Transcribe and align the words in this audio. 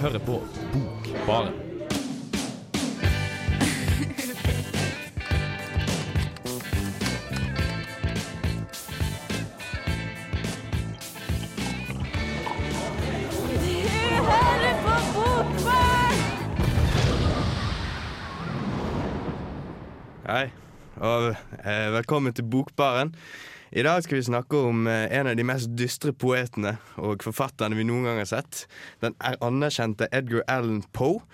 hører 0.00 0.18
på 0.18 0.42
Bokbaren. 0.72 1.52
hører 14.24 14.74
på 14.82 14.94
Bokbarn! 15.14 16.20
Hei, 20.24 20.50
og 20.96 21.34
eh, 21.64 21.92
velkommen 21.92 22.32
til 22.34 22.44
Bokbaren. 22.44 23.14
I 23.74 23.82
dag 23.82 24.04
skal 24.04 24.20
vi 24.20 24.26
snakke 24.28 24.58
om 24.68 24.86
eh, 24.86 25.08
en 25.18 25.26
av 25.26 25.34
de 25.34 25.44
mest 25.46 25.72
dystre 25.74 26.12
poetene 26.14 26.76
og 27.02 27.24
forfatterne 27.26 27.74
vi 27.74 27.86
noen 27.88 28.06
gang 28.06 28.20
har 28.20 28.28
sett. 28.30 28.68
Den 29.02 29.16
er 29.18 29.34
anerkjente 29.42 30.06
Edgar 30.14 30.44
Allan 30.46 30.84
Poe. 30.94 31.24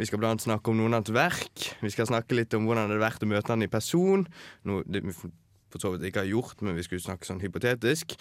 Vi 0.00 0.08
skal 0.08 0.22
blant 0.22 0.40
snakke 0.40 0.72
om 0.72 0.78
noen 0.80 0.96
av 0.96 1.02
hans 1.02 1.12
verk. 1.12 1.66
Vi 1.84 1.90
skal 1.92 2.08
snakke 2.08 2.38
litt 2.38 2.56
om 2.56 2.64
hvordan 2.64 2.88
det 2.88 2.96
hadde 2.96 3.04
vært 3.04 3.26
å 3.26 3.28
møte 3.28 3.52
han 3.52 3.66
i 3.66 3.68
person. 3.68 4.24
Noe 4.64 4.86
det 4.88 5.04
vi 5.04 5.12
for 5.12 5.36
for 5.70 5.78
så 5.78 5.92
vidt 5.94 6.08
ikke 6.08 6.24
har 6.24 6.30
gjort, 6.30 6.62
men 6.66 6.74
vi 6.74 6.82
skulle 6.82 7.02
snakke 7.02 7.28
sånn 7.28 7.42
hypotetisk. 7.44 8.16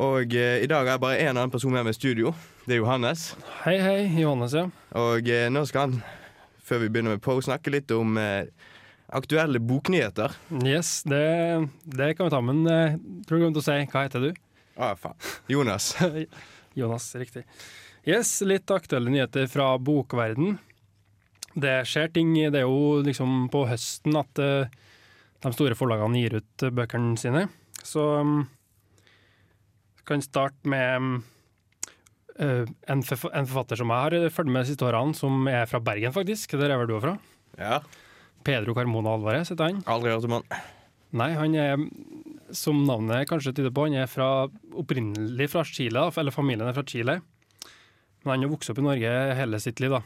Og 0.00 0.32
eh, 0.32 0.62
i 0.64 0.68
dag 0.70 0.88
er 0.88 1.00
bare 1.02 1.18
én 1.20 1.34
annen 1.34 1.52
person 1.52 1.74
med 1.74 1.84
meg 1.84 1.92
i 1.92 1.98
studio. 1.98 2.32
Det 2.64 2.76
er 2.76 2.80
Johannes. 2.80 3.26
Hei, 3.64 3.76
hei. 3.82 3.98
Johannes, 4.20 4.54
ja. 4.56 4.64
Og 4.96 5.28
eh, 5.28 5.50
nå 5.52 5.66
skal 5.68 5.90
han, 5.90 5.98
før 6.64 6.84
vi 6.84 6.88
begynner 6.94 7.16
med 7.16 7.24
Poe, 7.24 7.44
snakke 7.44 7.74
litt 7.74 7.92
om 7.92 8.16
eh, 8.20 8.48
aktuelle 9.08 9.60
boknyheter. 9.62 10.34
Yes, 10.64 11.00
det, 11.06 11.68
det 11.84 12.14
kan 12.16 12.28
vi 12.28 12.34
ta, 12.34 12.42
men 12.44 12.62
jeg 12.66 12.98
tror 13.28 13.38
du 13.38 13.44
kommer 13.44 13.58
til 13.58 13.62
å 13.62 13.66
si 13.66 13.90
hva 13.92 14.04
heter 14.06 14.26
du? 14.26 14.30
Å, 14.76 14.92
faen. 15.00 15.18
Jonas. 15.50 15.92
Jonas, 16.78 17.08
riktig. 17.16 17.46
Yes, 18.06 18.38
litt 18.46 18.70
aktuelle 18.70 19.10
nyheter 19.10 19.48
fra 19.50 19.72
bokverden. 19.82 20.58
Det 21.56 21.78
skjer 21.88 22.12
ting. 22.12 22.34
Det 22.52 22.60
er 22.60 22.66
jo 22.66 23.00
liksom 23.06 23.46
på 23.52 23.64
høsten 23.70 24.18
at 24.20 24.42
eh, 24.42 24.68
de 25.42 25.52
store 25.54 25.78
forlagene 25.78 26.20
gir 26.20 26.36
ut 26.42 26.66
eh, 26.66 26.74
bøkene 26.74 27.16
sine. 27.20 27.46
Så 27.80 28.04
kan 30.06 30.22
starte 30.22 30.70
med 30.70 31.22
eh, 32.38 32.68
en, 32.92 33.02
forfatter 33.02 33.80
som 33.80 33.90
jeg 33.90 34.04
har 34.04 34.34
fulgt 34.34 34.52
med 34.52 34.62
de 34.62 34.70
siste 34.70 34.86
årene, 34.86 35.16
som 35.18 35.48
er 35.50 35.66
fra 35.70 35.80
Bergen, 35.82 36.14
faktisk. 36.14 36.58
Der 36.60 36.74
er 36.74 36.82
vel 36.82 36.92
du 36.92 36.98
fra? 37.02 37.16
Ja. 37.58 37.80
Pedro 38.46 38.76
Carmona 38.76 39.16
Alvarez 39.16 39.50
heter 39.50 39.72
han. 39.72 39.84
Aldri 39.90 40.12
hørt 40.14 40.26
om 40.28 40.38
han. 40.38 40.50
Nei, 41.16 41.30
han 41.38 41.54
er, 41.58 41.80
som 42.54 42.84
navnet 42.86 43.26
kanskje 43.30 43.54
tyder 43.56 43.72
på, 43.74 43.86
han 43.88 43.96
er 44.02 44.10
fra, 44.10 44.46
opprinnelig 44.78 45.48
fra 45.52 45.64
Chile, 45.66 46.04
eller 46.10 46.34
familien 46.34 46.68
er 46.68 46.76
fra 46.76 46.84
Chile. 46.86 47.20
Men 48.22 48.32
han 48.32 48.46
har 48.46 48.52
vokst 48.52 48.72
opp 48.72 48.82
i 48.82 48.86
Norge 48.86 49.14
hele 49.38 49.60
sitt 49.62 49.82
liv, 49.82 49.96
da. 49.96 50.02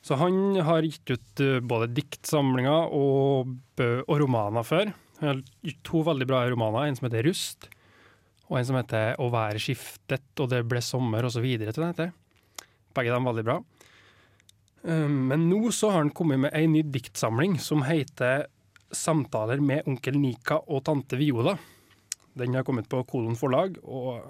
Så 0.00 0.16
han 0.16 0.56
har 0.64 0.86
gitt 0.86 1.12
ut 1.12 1.42
eh, 1.44 1.58
både 1.60 1.90
diktsamlinger 1.92 2.94
og, 2.96 3.50
og 3.82 4.14
romaner 4.22 4.64
før. 4.64 4.94
Han 5.20 5.28
har 5.28 5.42
gitt 5.66 5.82
to 5.84 6.00
veldig 6.06 6.28
bra 6.30 6.46
romaner, 6.48 6.88
en 6.88 6.96
som 6.96 7.10
heter 7.10 7.26
Rust, 7.28 7.68
og 8.48 8.56
en 8.58 8.66
som 8.66 8.78
heter 8.78 9.20
Å 9.20 9.28
være 9.30 9.60
skiftet, 9.62 10.24
og 10.40 10.48
det 10.50 10.64
ble 10.66 10.80
sommer, 10.82 11.28
heter. 11.28 12.14
Begge 12.96 13.12
dem 13.12 13.28
veldig 13.28 13.46
bra. 13.46 13.60
Um, 14.82 15.28
Men 15.28 15.48
nå 15.50 15.72
så 15.76 15.90
har 15.92 16.04
han 16.04 16.14
kommet 16.16 16.40
med 16.40 16.54
ei 16.56 16.66
ny 16.66 16.82
diktsamling 16.82 17.58
som 17.60 17.82
heter 17.84 18.46
'Samtaler 18.90 19.60
med 19.60 19.86
onkel 19.86 20.16
Nika 20.18 20.56
og 20.66 20.84
tante 20.84 21.16
Viola'. 21.16 21.58
Den 22.34 22.54
har 22.54 22.64
kommet 22.64 22.88
på 22.88 23.04
Kolon 23.06 23.36
forlag, 23.36 23.76
og 23.84 24.24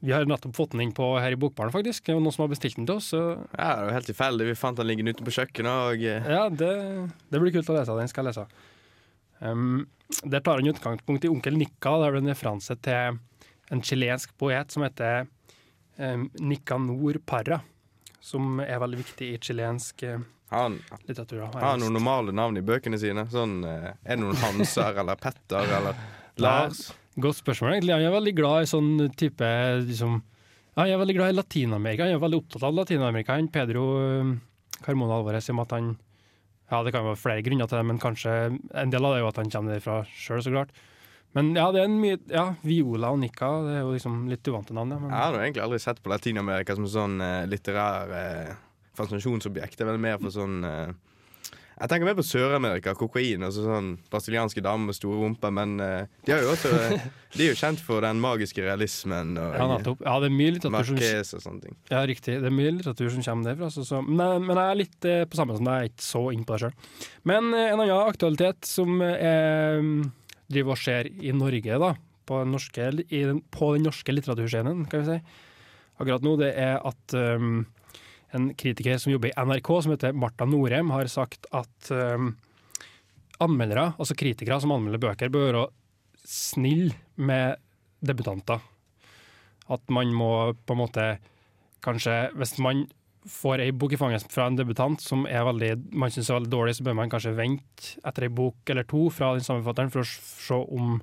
vi 0.00 0.12
har 0.12 0.24
nettopp 0.24 0.54
fått 0.56 0.70
den 0.70 0.80
inn 0.84 0.92
på 0.94 1.18
her 1.18 1.32
i 1.32 1.38
Bokbaren, 1.40 1.72
faktisk. 1.72 2.04
Det 2.04 2.14
var 2.14 2.20
noen 2.22 2.34
som 2.34 2.44
har 2.44 2.52
bestilt 2.52 2.76
den 2.76 2.86
til 2.86 2.96
oss. 2.96 3.10
Så 3.12 3.20
Ja, 3.58 3.76
det 3.76 3.86
var 3.86 3.92
helt 3.96 4.06
tilfeldig. 4.06 4.46
Vi 4.46 4.54
fant 4.54 4.76
den 4.76 4.86
liggende 4.86 5.14
ute 5.14 5.24
på 5.24 5.34
kjøkkenet, 5.34 5.78
og 5.90 6.04
eh, 6.04 6.28
ja, 6.30 6.48
det, 6.48 6.72
det 7.30 7.40
blir 7.40 7.54
kult 7.54 7.70
å 7.70 7.78
lese. 7.78 7.96
Den 7.96 8.08
skal 8.12 8.24
jeg 8.24 8.34
lese. 8.34 8.46
Um, 9.40 9.86
der 10.22 10.40
tar 10.40 10.60
han 10.60 10.70
utgangspunkt 10.70 11.24
i 11.24 11.30
onkel 11.32 11.56
Nika. 11.58 11.96
Der 12.00 12.08
er 12.08 12.18
det 12.18 12.22
en 12.24 12.32
referanse 12.32 12.76
til 12.82 13.18
en 13.70 13.82
chilensk 13.82 14.36
poet 14.38 14.70
som 14.72 14.84
heter 14.86 15.26
um, 15.98 16.28
Nicanor 16.38 17.18
Parra. 17.26 17.60
Som 18.26 18.58
er 18.64 18.80
veldig 18.82 18.98
viktig 19.04 19.28
i 19.34 19.38
chilensk 19.38 20.02
uh, 20.02 20.18
han 20.48 20.78
litteratur. 21.06 21.40
Har 21.40 21.60
har 21.60 21.78
noen 21.80 21.96
normale 21.96 22.34
navn 22.34 22.58
i 22.58 22.62
bøkene 22.62 22.98
sine. 23.02 23.26
Sånn, 23.30 23.58
eh, 23.66 23.90
er 23.90 24.14
det 24.14 24.22
noen 24.22 24.38
Hanser 24.38 24.94
eller 25.02 25.18
Petter 25.18 25.74
eller 25.78 25.98
Lars? 26.42 26.86
Godt 27.18 27.40
spørsmål, 27.40 27.74
egentlig. 27.74 27.96
Han 27.96 28.06
er 28.06 28.14
veldig 28.14 28.34
glad 28.36 28.62
i 28.62 28.70
sånn 28.70 28.90
type 29.18 29.46
liksom, 29.88 30.20
ja, 30.76 30.82
Han 30.84 30.92
er 30.92 31.00
veldig 31.02 31.16
glad 31.16 31.32
i 31.32 31.38
Latin-Amerika. 31.38 32.06
Han 32.06 32.18
er 32.18 32.22
veldig 32.22 32.42
opptatt 32.44 32.66
av 32.68 32.76
Latin-Amerika. 32.76 33.38
Pedro 33.52 33.86
um, 33.98 34.34
Carmona 34.84 35.16
Alvarez 35.18 35.50
om 35.50 35.64
at 35.64 35.72
han 35.74 35.96
Ja, 36.70 36.82
det 36.82 36.92
kan 36.94 37.06
være 37.06 37.18
flere 37.18 37.42
grunner 37.46 37.68
til 37.70 37.78
det, 37.78 37.86
men 37.86 38.02
kanskje 38.02 38.30
en 38.74 38.90
del 38.90 39.04
av 39.06 39.14
det 39.14 39.20
er 39.20 39.22
jo 39.22 39.30
at 39.30 39.36
han 39.38 39.50
kommer 39.54 39.76
derfra 39.76 40.00
sjøl, 40.10 40.42
så 40.42 40.50
klart. 40.50 40.72
Men 41.36 41.52
ja, 41.52 41.66
det 41.74 41.82
er 41.82 41.90
en 41.90 41.98
mye 42.00 42.18
Ja, 42.32 42.46
Viola 42.64 43.12
og 43.12 43.20
Nika, 43.20 43.50
det 43.66 43.74
er 43.76 43.82
jo 43.84 43.96
liksom 43.96 44.22
litt 44.32 44.48
uvante 44.48 44.76
navn, 44.76 44.94
ja. 44.94 45.00
Men, 45.02 45.10
Jeg 45.12 45.20
har 45.20 45.34
jo 45.34 45.42
egentlig 45.44 45.66
aldri 45.66 45.82
sett 45.84 46.00
på 46.02 46.12
Latin-Amerika 46.12 46.78
som 46.78 46.86
sånn 46.88 47.18
eh, 47.24 47.42
litterær 47.50 48.14
eh, 48.22 48.54
fascinasjonsobjekt. 48.96 49.76
Det 49.76 49.84
er 49.84 49.92
vel 49.92 50.00
mer 50.00 50.16
for 50.22 50.32
sånn 50.32 50.64
eh, 50.64 50.94
Jeg 51.76 51.92
tenker 51.92 52.08
mer 52.08 52.16
på 52.16 52.24
Sør-Amerika, 52.24 52.94
kokain, 52.96 53.44
altså 53.44 53.66
sånn 53.66 53.92
brasilianske 54.08 54.64
damer 54.64 54.88
med 54.88 54.96
store 54.96 55.20
rumper, 55.20 55.52
men 55.52 55.76
eh, 55.84 56.08
de, 56.24 56.32
har 56.32 56.40
jo 56.40 56.54
også, 56.54 56.72
de 57.36 57.44
er 57.44 57.52
jo 57.52 57.60
kjent 57.60 57.84
for 57.84 58.08
den 58.08 58.24
magiske 58.24 58.64
realismen 58.64 59.36
og 59.36 59.60
ja. 59.60 59.70
Ja, 60.08 60.18
det 60.24 60.32
er 60.32 60.36
mye 60.40 60.56
litteratur 60.56 60.88
som 60.88 60.96
Marquez 60.96 61.36
og 61.36 61.44
sånne 61.44 61.66
ting. 61.68 61.80
Ja, 61.92 62.04
riktig. 62.08 62.40
Det 62.40 62.48
er 62.48 62.60
mye 62.64 62.78
litteratur 62.78 63.12
som 63.12 63.28
kommer 63.28 63.52
derfra. 63.52 63.74
Så, 63.76 63.84
så. 63.84 64.00
Men, 64.00 64.48
men 64.48 64.56
jeg 64.56 64.70
er 64.70 64.84
litt 64.86 65.10
på 65.28 65.44
samme 65.44 65.60
som 65.60 65.68
deg, 65.68 65.82
jeg 65.82 65.90
er 65.90 65.92
ikke 65.92 66.08
så 66.08 66.28
inn 66.32 66.48
på 66.48 66.56
det 66.56 66.64
sjøl. 66.64 66.94
Men 67.28 67.50
en 67.52 67.82
annen 67.82 67.98
aktualitet 68.06 68.70
som 68.72 69.02
eh, 69.04 69.92
driver 70.52 70.74
og 70.74 70.80
skjer 70.80 71.10
i 71.10 71.32
Norge, 71.36 71.78
da, 71.82 71.92
på 72.26 72.40
den 72.42 72.54
norske, 72.54 72.88
i 73.10 73.22
på 73.54 73.72
den 73.76 73.86
norske 73.86 74.14
litteraturscenen, 74.14 74.84
kan 74.90 75.04
vi 75.04 75.16
si, 75.16 75.44
akkurat 75.96 76.26
nå, 76.26 76.34
det 76.40 76.52
er 76.60 76.80
at 76.86 77.16
um, 77.16 77.64
en 78.36 78.50
kritiker 78.58 78.98
som 79.00 79.14
jobber 79.14 79.32
i 79.32 79.46
NRK, 79.48 79.70
som 79.82 79.94
heter 79.94 80.16
Marta 80.16 80.48
Norheim, 80.48 80.92
har 80.94 81.10
sagt 81.12 81.48
at 81.56 81.90
um, 81.94 82.34
anmeldere, 83.42 83.92
altså 83.96 84.16
kritikere 84.18 84.60
som 84.62 84.74
anmelder 84.74 85.02
bøker, 85.02 85.32
bør 85.32 85.46
være 85.50 85.66
snille 86.26 86.96
med 87.16 87.60
debutanter. 88.06 88.62
At 89.72 89.82
man 89.90 90.12
må 90.14 90.30
på 90.66 90.76
en 90.76 90.78
måte 90.78 91.06
kanskje 91.82 92.30
Hvis 92.38 92.56
man 92.62 92.84
får 93.30 93.62
ei 93.64 93.72
bok 93.74 93.94
i 93.94 93.98
fanget 94.00 94.26
fra 94.32 94.46
en 94.50 94.56
debutant 94.58 95.00
som 95.02 95.24
er 95.26 95.44
veldig, 95.46 95.72
man 95.98 96.12
syns 96.12 96.30
er 96.30 96.38
veldig 96.38 96.52
dårlig, 96.52 96.76
så 96.78 96.86
bør 96.86 96.98
man 97.00 97.12
kanskje 97.12 97.34
vente 97.36 97.96
etter 98.06 98.26
ei 98.26 98.32
bok 98.32 98.72
eller 98.72 98.86
to 98.88 99.06
fra 99.14 99.34
den 99.36 99.44
samme 99.46 99.64
forfatteren 99.64 99.92
for 99.94 100.04
å 100.04 100.08
se 100.08 100.58
om 100.78 100.96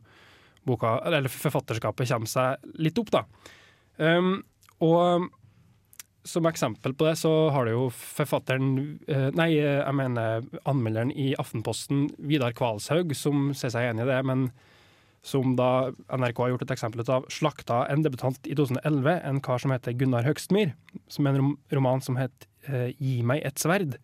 boka, 0.64 0.98
eller 1.04 1.28
forfatterskapet 1.32 2.12
kommer 2.14 2.32
seg 2.32 2.76
litt 2.80 3.00
opp. 3.02 3.12
da. 3.12 3.24
Um, 4.00 4.38
og 4.84 5.30
som 6.24 6.48
eksempel 6.48 6.94
på 6.96 7.08
det, 7.08 7.18
så 7.20 7.32
har 7.52 7.68
det 7.68 7.76
jo 7.76 7.90
forfatteren 7.92 9.00
eh, 9.12 9.28
Nei, 9.36 9.50
eh, 9.60 9.82
jeg 9.82 9.96
mener 9.98 10.46
anmelderen 10.70 11.12
i 11.12 11.34
Aftenposten, 11.40 12.08
Vidar 12.18 12.56
Kvalshaug, 12.56 13.12
som 13.18 13.50
sier 13.52 13.74
seg 13.74 13.90
enig 13.90 14.06
i 14.06 14.12
det, 14.12 14.22
men 14.30 14.48
som 15.24 15.54
da 15.56 15.92
NRK 16.12 16.40
har 16.44 16.50
gjort 16.52 16.66
et 16.66 16.74
eksempel 16.76 17.00
ut 17.06 17.10
av, 17.16 17.28
slakta 17.32 17.84
en 17.92 18.02
debutant 18.04 18.36
i 18.50 18.56
2011, 18.60 19.14
en 19.24 19.40
kar 19.46 19.62
som 19.64 19.72
heter 19.72 19.96
Gunnar 19.96 20.26
Høgstmyr, 20.28 20.74
som 21.08 21.28
er 21.30 21.38
en 21.40 21.54
roman 21.72 22.04
som 22.04 22.18
het 22.20 22.48
eh, 22.68 22.90
Gi 23.00 23.22
meg 23.24 23.40
et 23.48 23.62
sverd. 23.62 23.96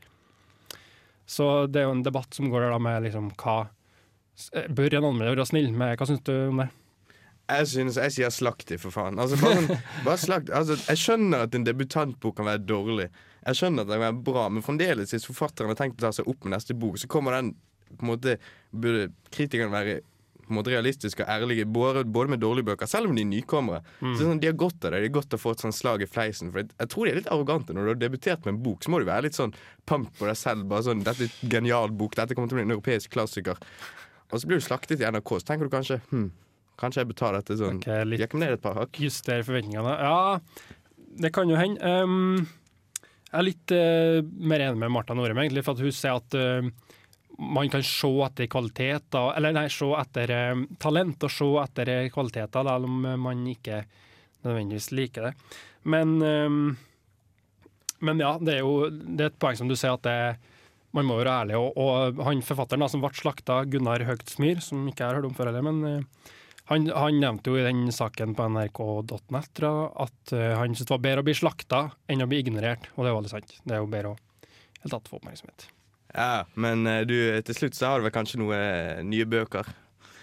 Så 1.30 1.68
det 1.70 1.82
er 1.84 1.90
jo 1.90 1.96
en 1.98 2.06
debatt 2.08 2.34
som 2.34 2.48
går 2.50 2.64
der 2.66 2.72
da 2.74 2.80
med 2.82 3.04
liksom 3.06 3.28
hva 3.38 3.58
eh, 4.56 4.70
Bør 4.74 4.96
en 4.98 5.10
anmelder 5.12 5.36
være 5.38 5.50
snill 5.52 5.68
med 5.78 5.98
Hva 6.00 6.08
syns 6.10 6.24
du 6.26 6.34
om 6.50 6.64
det? 6.64 6.70
Jeg 7.50 7.68
synes, 7.72 7.96
jeg 7.98 8.14
sier 8.14 8.30
slakt 8.34 8.70
i, 8.76 8.78
for 8.78 8.94
faen. 8.94 9.18
Altså, 9.18 9.38
bare, 9.42 9.56
sånn- 9.58 9.80
bare 10.06 10.20
slakt. 10.22 10.52
Altså, 10.54 10.76
jeg 10.86 11.00
skjønner 11.02 11.48
at 11.48 11.56
en 11.58 11.64
debutantbok 11.66 12.36
kan 12.38 12.46
være 12.46 12.62
dårlig. 12.62 13.08
Jeg 13.42 13.58
skjønner 13.58 13.82
at 13.84 13.90
den 13.90 13.98
kan 13.98 14.04
være 14.04 14.24
bra 14.28 14.44
Men 14.54 14.62
fremdeles, 14.66 15.14
hvis 15.16 15.26
forfatteren 15.26 15.72
har 15.74 15.80
tenkt 15.80 15.98
å 15.98 16.04
ta 16.06 16.12
seg 16.14 16.30
opp 16.30 16.46
med 16.46 16.54
neste 16.54 16.76
bok, 16.78 17.00
så 17.02 17.10
kommer 17.10 17.34
den 17.40 17.56
på 17.90 18.06
en 18.06 18.12
måte 18.12 18.36
Burde 18.70 19.08
kritikeren 19.34 19.74
være 19.74 19.96
på 20.50 20.56
en 20.56 20.58
måte 20.60 20.74
realistiske 20.74 21.24
og 21.24 21.30
ærlige 21.30 21.68
både, 21.70 22.04
både 22.10 22.34
med 22.34 22.42
dårlige 22.42 22.66
bøker, 22.72 22.90
selv 22.90 23.10
om 23.12 23.16
de 23.18 23.22
er 23.24 23.30
nykommere. 23.30 23.84
Så 24.02 24.26
sånn, 24.26 24.42
De 24.42 24.50
har 24.50 24.58
godt 24.58 24.84
av 24.90 24.96
det. 24.96 25.04
De 25.04 25.10
har 25.12 25.16
godt 25.20 25.36
av 25.38 25.40
å 25.40 25.44
få 25.46 25.54
et 25.54 25.64
sånn 25.64 25.76
slag 25.76 26.02
i 26.04 26.10
fleisen. 26.10 26.50
For 26.52 26.64
jeg, 26.64 26.72
jeg 26.74 26.92
tror 26.92 27.06
de 27.06 27.14
er 27.14 27.20
litt 27.22 27.32
arrogante. 27.32 27.76
Når 27.78 27.86
du 27.86 27.92
har 27.94 28.02
debutert 28.02 28.44
med 28.46 28.56
en 28.56 28.62
bok, 28.66 28.84
så 28.84 28.92
må 28.92 29.00
du 29.00 29.08
være 29.10 29.28
litt 29.30 29.38
sånn 29.38 29.54
pump 29.90 30.12
på 30.18 30.28
deg 30.30 30.38
selv. 30.42 30.66
Bare 30.72 30.88
sånn, 30.90 31.06
'Dette 31.06 31.28
er 31.28 31.32
en 31.32 31.54
genial 31.56 31.94
bok. 31.94 32.18
Dette 32.18 32.36
kommer 32.36 32.50
til 32.50 32.58
å 32.58 32.62
bli 32.62 32.68
en 32.68 32.76
europeisk 32.78 33.14
klassiker'. 33.14 33.62
Og 34.30 34.42
så 34.42 34.50
blir 34.50 34.60
du 34.62 34.66
slaktet 34.66 35.02
i 35.02 35.08
NRK, 35.10 35.40
så 35.40 35.46
tenker 35.52 35.70
du 35.70 35.74
kanskje 35.74 36.02
hm, 36.12 36.30
Kanskje 36.80 37.04
jeg 37.04 37.16
ta 37.20 37.34
dette 37.36 37.58
sånn 37.60 37.82
okay, 37.82 38.06
litt- 38.08 38.34
ned 38.40 38.54
et 38.56 38.62
par 38.64 38.78
hakk. 38.80 38.96
Justere 39.04 39.44
forventningene. 39.44 39.98
Ja, 40.00 40.40
det 41.20 41.34
kan 41.36 41.50
jo 41.52 41.58
hende. 41.60 41.84
Um, 41.84 42.48
jeg 43.30 43.36
er 43.36 43.44
litt 43.46 43.74
uh, 43.76 44.22
mer 44.24 44.64
enig 44.64 44.80
med 44.80 44.94
Marta 44.96 45.14
Norheim, 45.18 45.42
egentlig, 45.44 45.66
for 45.68 45.76
hun 45.76 45.92
sier 45.92 46.16
at 46.18 46.38
eh, 46.40 46.70
man 47.38 47.70
kan 47.72 47.84
se 47.86 48.10
etter 48.26 48.50
kvaliteter, 48.52 49.32
eller 49.38 49.56
nei, 49.56 49.68
se 49.72 49.88
etter 50.00 50.34
eh, 50.36 50.66
talent 50.82 51.24
og 51.24 51.34
se 51.34 51.50
etter 51.64 51.94
eh, 51.94 52.12
kvaliteter, 52.14 52.68
selv 52.68 52.90
om 52.90 53.10
man 53.24 53.48
ikke 53.48 53.84
nødvendigvis 54.46 54.92
liker 54.96 55.30
det. 55.30 55.34
Men 55.84 56.20
Men 58.00 58.20
ja, 58.20 58.38
det 58.40 58.54
er 58.54 58.60
jo 58.64 58.88
det 58.90 59.26
er 59.26 59.30
et 59.30 59.40
poeng 59.40 59.58
som 59.60 59.68
du 59.68 59.76
sier, 59.76 59.98
at 59.98 60.04
det, 60.08 60.38
man 60.96 61.08
må 61.08 61.20
være 61.20 61.36
ærlig. 61.44 61.58
Og, 61.60 61.78
og 61.78 62.22
han 62.26 62.44
forfatteren 62.46 62.84
da, 62.84 62.90
som 62.92 63.04
ble 63.04 63.12
slakta, 63.16 63.62
Gunnar 63.70 64.06
Høgtsmyr, 64.08 64.62
som 64.64 64.88
ikke 64.90 65.04
jeg 65.04 65.12
har 65.12 65.20
hørt 65.20 65.30
om 65.30 65.36
før 65.38 65.52
heller, 65.52 65.66
men 65.66 65.82
eh, 65.88 66.36
han, 66.70 66.86
han 66.94 67.20
nevnte 67.22 67.50
jo 67.52 67.58
i 67.58 67.66
den 67.66 67.88
saken 67.94 68.36
på 68.38 68.46
nrk.net 68.54 69.64
at 69.66 70.34
eh, 70.38 70.54
han 70.54 70.76
syntes 70.76 70.86
det 70.86 70.96
var 70.96 71.06
bedre 71.06 71.26
å 71.26 71.30
bli 71.30 71.38
slakta 71.38 71.84
enn 72.10 72.26
å 72.26 72.30
bli 72.30 72.44
ignorert, 72.44 72.92
og 72.96 73.04
det 73.04 73.10
er 73.10 73.16
jo 73.16 73.20
veldig 73.22 73.34
sant. 73.34 73.58
Det 73.64 73.76
er 73.76 73.84
jo 73.84 73.92
bedre 73.92 74.14
å 74.14 74.20
helt 74.84 74.96
tatt 74.96 75.12
få 75.12 75.20
oppmerksomhet. 75.20 75.70
Ja, 76.16 76.46
men 76.58 76.88
eh, 76.90 77.04
du, 77.06 77.16
til 77.46 77.58
slutt 77.58 77.78
så 77.78 77.92
har 77.92 78.00
du 78.00 78.08
vel 78.08 78.16
kanskje 78.16 78.42
noen 78.42 78.58
eh, 78.58 79.02
nye 79.06 79.28
bøker? 79.30 79.68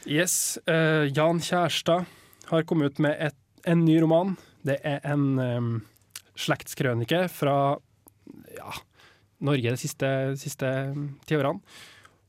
Yes, 0.06 0.58
Uh, 0.70 1.06
Jan 1.10 1.40
Kjærstad 1.42 2.06
har 2.50 2.66
kommet 2.66 2.94
ut 2.94 3.02
med 3.02 3.18
et, 3.18 3.36
en 3.66 3.82
ny 3.86 3.98
roman. 4.02 4.36
Det 4.66 4.78
er 4.86 5.02
en 5.06 5.26
um, 5.38 5.72
slektskrønike 6.38 7.24
fra 7.34 7.56
ja, 8.54 8.76
Norge 9.46 9.74
de 9.74 9.80
siste, 9.80 10.10
siste 10.38 10.70
tiårene. 11.26 11.62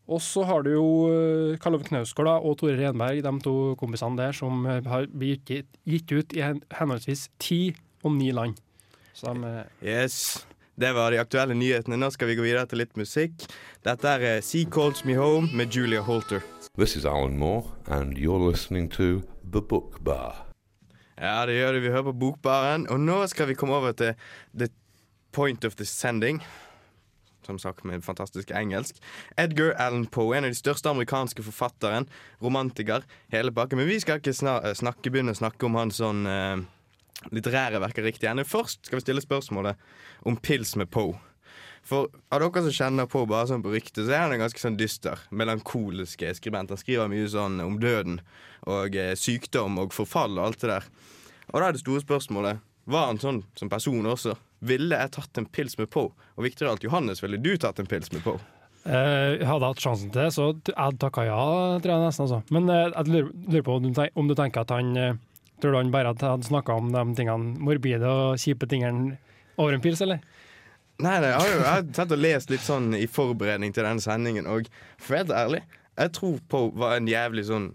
Og 0.07 0.21
så 0.23 0.45
har 0.47 0.63
du 0.63 0.71
jo 0.71 0.87
Karl 1.59 1.75
Ove 1.75 1.83
Knausgård 1.83 2.29
og 2.31 2.53
Tore 2.61 2.77
Renberg, 2.79 3.19
de 3.25 3.33
to 3.43 3.55
kompisene 3.77 4.15
der, 4.15 4.31
som 4.31 4.63
har 4.65 5.09
blitt 5.11 5.51
gitt, 5.51 6.13
ut 6.13 6.31
i 6.37 6.45
henholdsvis 6.45 7.25
ti 7.43 7.59
og 8.07 8.15
ni 8.15 8.31
land. 8.31 8.55
Så 9.17 9.33
de, 9.35 9.65
Yes. 9.83 10.45
Det 10.77 10.91
var 10.93 11.09
de 11.11 11.17
aktuelle 11.17 11.55
nyhetene. 11.57 11.97
Nå 11.97 12.11
skal 12.13 12.29
vi 12.29 12.35
gå 12.37 12.43
videre 12.45 12.67
til 12.69 12.77
litt 12.83 12.93
musikk. 12.99 13.47
Dette 13.81 14.11
er 14.11 14.25
eh, 14.27 14.43
Sea 14.45 14.67
Calls 14.69 15.01
Me 15.09 15.15
Home 15.17 15.49
med 15.57 15.73
Julia 15.73 16.03
Holter. 16.05 16.43
This 16.77 16.93
is 16.95 17.05
Alan 17.05 17.39
Moore, 17.41 17.65
and 17.87 18.13
you're 18.21 18.37
listening 18.37 18.85
to 18.93 19.23
The 19.41 19.61
Book 19.61 19.97
Bar. 20.05 20.43
Ja, 21.17 21.47
det 21.49 21.57
gjør 21.57 21.73
det. 21.73 21.81
Vi 21.81 21.89
hører 21.95 22.05
på 22.11 22.13
Bokbaren. 22.21 22.85
Og 22.93 23.01
nå 23.01 23.23
skal 23.25 23.49
vi 23.49 23.57
komme 23.57 23.73
over 23.73 23.97
til 23.97 24.13
the 24.53 24.69
point 25.33 25.65
of 25.65 25.75
the 25.81 25.85
sending. 25.85 26.43
Som 27.41 27.57
sagt 27.57 27.81
med 27.81 28.05
fantastisk 28.05 28.53
engelsk. 28.53 29.01
Edgar 29.37 29.73
Allan 29.81 30.05
Poe, 30.05 30.37
en 30.37 30.45
av 30.45 30.53
de 30.53 30.61
største 30.61 30.93
amerikanske 30.93 31.41
forfatteren. 31.41 32.05
Romantiker, 32.43 33.01
hele 33.33 33.49
pakken. 33.49 33.81
Men 33.81 33.89
vi 33.89 33.97
skal 34.05 34.21
ikke 34.21 34.37
eh, 34.37 34.73
snakke, 34.77 35.09
begynne 35.09 35.33
å 35.33 35.41
snakke 35.41 35.65
om 35.65 35.81
hans 35.81 35.97
sånn 36.03 36.27
eh, 36.29 36.67
litterære 37.33 37.81
verker 37.81 38.05
riktig 38.05 38.29
Men 38.35 38.45
Først 38.47 38.85
skal 38.85 38.99
vi 38.99 39.05
stille 39.05 39.23
spørsmålet 39.23 39.79
om 40.27 40.37
pils 40.37 40.75
med 40.75 40.91
Poe. 40.91 41.17
For 41.87 42.11
av 42.35 42.41
dere 42.43 42.65
som 42.65 42.75
kjenner 42.75 43.07
Poe 43.07 43.27
bare 43.29 43.47
sånn 43.47 43.63
på 43.63 43.71
ryktet, 43.71 44.03
så 44.05 44.11
er 44.11 44.25
han 44.25 44.35
en 44.35 44.43
ganske 44.43 44.59
sånn 44.59 44.79
dyster, 44.79 45.21
melankolisk 45.31 46.25
skribent. 46.35 46.73
Han 46.73 46.81
skriver 46.81 47.11
mye 47.11 47.29
sånn 47.31 47.61
om 47.63 47.77
døden 47.79 48.19
og 48.67 48.97
eh, 48.97 49.13
sykdom 49.15 49.79
og 49.79 49.95
forfall 49.95 50.35
og 50.35 50.49
alt 50.49 50.65
det 50.65 50.73
der. 50.73 50.89
Og 51.53 51.61
da 51.61 51.69
er 51.69 51.77
det 51.77 51.83
store 51.85 52.03
spørsmålet 52.03 52.65
Var 52.87 53.05
han 53.07 53.19
sånn 53.19 53.41
som 53.59 53.69
person 53.71 54.05
også? 54.07 54.35
Ville 54.67 54.95
jeg 54.95 55.11
tatt 55.15 55.39
en 55.39 55.47
pils 55.47 55.77
med 55.79 55.89
Poe? 55.91 56.13
Og 56.35 56.45
viktigere 56.47 56.71
alt, 56.71 56.85
Johannes, 56.87 57.19
ville 57.23 57.39
du 57.39 57.53
tatt 57.59 57.79
en 57.79 57.89
pils 57.89 58.11
med 58.13 58.23
Poe? 58.23 58.39
Eh, 58.87 59.43
hadde 59.43 59.59
jeg 59.59 59.73
hatt 59.73 59.83
sjansen 59.83 60.11
til 60.13 60.21
det, 60.21 60.29
så 60.31 60.45
jeg 60.55 60.75
hadde 60.77 61.01
takka 61.01 61.25
ja, 61.27 61.39
tror 61.83 61.93
jeg 61.93 62.03
nesten. 62.05 62.27
Altså. 62.27 62.39
Men 62.55 62.69
eh, 62.71 62.85
jeg 62.87 63.11
lurer, 63.11 63.31
lurer 63.51 63.65
på 63.67 63.75
om 63.75 64.29
du, 64.29 64.35
tenker 64.37 64.63
at 64.63 64.71
han 64.71 64.93
eh, 64.95 65.17
Tror 65.61 65.71
du 65.73 65.77
han 65.77 65.91
bare 65.91 66.13
hadde- 66.13 66.43
snakka 66.45 66.75
om 66.77 66.91
de 66.93 67.03
tingene 67.17 67.57
morbide 67.59 68.05
og 68.05 68.37
kjipe 68.37 68.67
tingene 68.69 69.17
over 69.57 69.73
en 69.73 69.81
pils, 69.81 70.01
eller? 70.01 70.19
Nei, 70.99 71.19
nei, 71.21 71.29
jeg 71.29 71.39
har 71.39 71.47
jo 71.47 71.57
jeg 71.61 71.95
har 71.97 72.11
og 72.11 72.17
lest 72.21 72.49
litt 72.49 72.61
sånn 72.65 72.93
i 72.97 73.05
forberedning 73.05 73.73
til 73.73 73.83
denne 73.85 74.01
sendingen, 74.01 74.47
og 74.49 74.67
for 74.97 75.15
å 75.15 75.25
være 75.25 75.43
ærlig, 75.45 75.61
jeg 75.97 76.11
tror 76.17 76.39
Poe 76.49 76.71
var 76.73 76.97
en 76.97 77.09
jævlig 77.09 77.45
sånn 77.45 77.67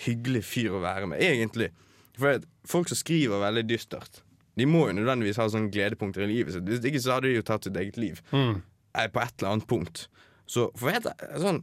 hyggelig 0.00 0.42
fyr 0.44 0.76
å 0.78 0.80
være 0.80 1.06
med, 1.10 1.20
egentlig. 1.20 1.70
For 2.16 2.38
at 2.38 2.44
folk 2.68 2.88
som 2.88 2.96
skriver 2.96 3.40
veldig 3.42 3.66
dystert, 3.68 4.22
de 4.56 4.66
må 4.68 4.86
jo 4.88 4.96
nødvendigvis 4.96 5.36
ha 5.40 5.46
sånne 5.48 5.72
gledepunkter 5.72 6.24
i 6.24 6.30
livet 6.32 6.54
sitt. 6.54 6.64
Hvis 6.68 6.84
ikke 6.84 7.00
så 7.00 7.16
hadde 7.16 7.28
de 7.30 7.36
jo 7.38 7.44
tatt 7.46 7.64
sitt 7.64 7.76
eget 7.80 7.96
liv. 8.00 8.20
Mm. 8.32 8.62
på 8.92 9.20
et 9.22 9.34
eller 9.38 9.52
annet 9.52 9.66
punkt. 9.70 10.08
Så 10.46 10.70
for 10.74 10.90
å 10.90 10.92
være 10.92 11.38
sånn 11.38 11.62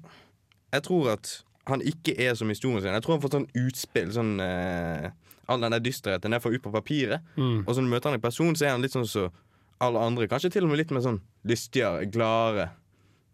Jeg 0.71 0.83
tror 0.83 1.09
at 1.11 1.43
han 1.67 1.81
ikke 1.81 2.13
er 2.19 2.35
som 2.35 2.49
historien 2.49 2.81
sin. 2.81 2.93
Jeg 2.93 3.03
tror 3.03 3.17
han 3.17 3.21
får 3.21 3.33
sånn 3.35 3.49
utspill. 3.55 4.11
Sånn 4.15 4.39
eh, 4.39 5.09
All 5.47 5.61
den 5.63 5.71
der 5.71 5.83
dysterheten 5.83 6.35
jeg 6.35 6.43
får 6.43 6.57
ut 6.57 6.63
på 6.65 6.73
papiret. 6.73 7.23
Og 7.39 7.69
så 7.71 7.79
når 7.79 7.87
du 7.87 7.93
møter 7.95 8.11
han 8.11 8.19
i 8.19 8.23
person, 8.23 8.55
så 8.55 8.67
er 8.67 8.75
han 8.75 8.83
litt 8.83 8.95
sånn 8.95 9.07
som 9.07 9.31
alle 9.83 10.01
andre. 10.01 10.27
Kanskje 10.29 10.51
til 10.55 10.65
og 10.67 10.73
med 10.73 10.81
litt 10.81 10.91
mer 10.91 11.05
sånn 11.05 11.21
lystigere, 11.47 12.07
gladere. 12.11 12.71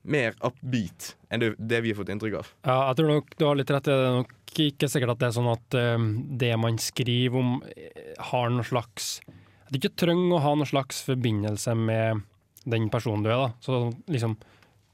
Mer 0.04 0.34
upbeat 0.44 1.14
enn 1.32 1.40
det, 1.40 1.54
det 1.58 1.78
vi 1.86 1.94
har 1.94 1.96
fått 2.02 2.10
inntrykk 2.12 2.42
av. 2.42 2.48
Ja, 2.68 2.78
jeg 2.90 2.98
tror 3.00 3.12
nok 3.14 3.30
du 3.40 3.46
har 3.48 3.56
litt 3.56 3.72
rett. 3.72 3.86
Det 3.88 3.96
er 3.96 4.18
nok 4.18 4.34
ikke 4.60 4.90
sikkert 4.92 5.14
at 5.14 5.22
det 5.22 5.30
er 5.30 5.38
sånn 5.38 5.48
at 5.54 5.78
eh, 5.80 6.08
det 6.44 6.50
man 6.60 6.80
skriver 6.84 7.40
om, 7.40 7.54
eh, 7.72 8.12
har 8.32 8.52
noe 8.52 8.68
slags 8.68 9.16
At 9.64 9.72
du 9.72 9.80
ikke 9.80 9.96
trenger 10.04 10.36
å 10.36 10.42
ha 10.44 10.52
noe 10.60 10.68
slags 10.68 11.00
forbindelse 11.08 11.78
med 11.80 12.26
den 12.68 12.90
personen 12.92 13.24
du 13.24 13.32
er. 13.32 13.46
da. 13.46 13.50
Så 13.64 13.80
liksom 14.12 14.36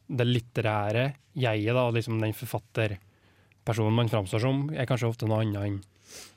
det 0.09 0.25
litterære 0.29 1.05
jeget, 1.37 1.73
da, 1.73 1.89
liksom 1.93 2.21
den 2.21 2.33
forfatterpersonen 2.37 3.97
man 3.97 4.09
framstår 4.09 4.45
som, 4.45 4.67
er 4.73 4.87
kanskje 4.89 5.09
ofte 5.09 5.29
noe 5.29 5.41
annet 5.43 5.65
enn 5.65 5.81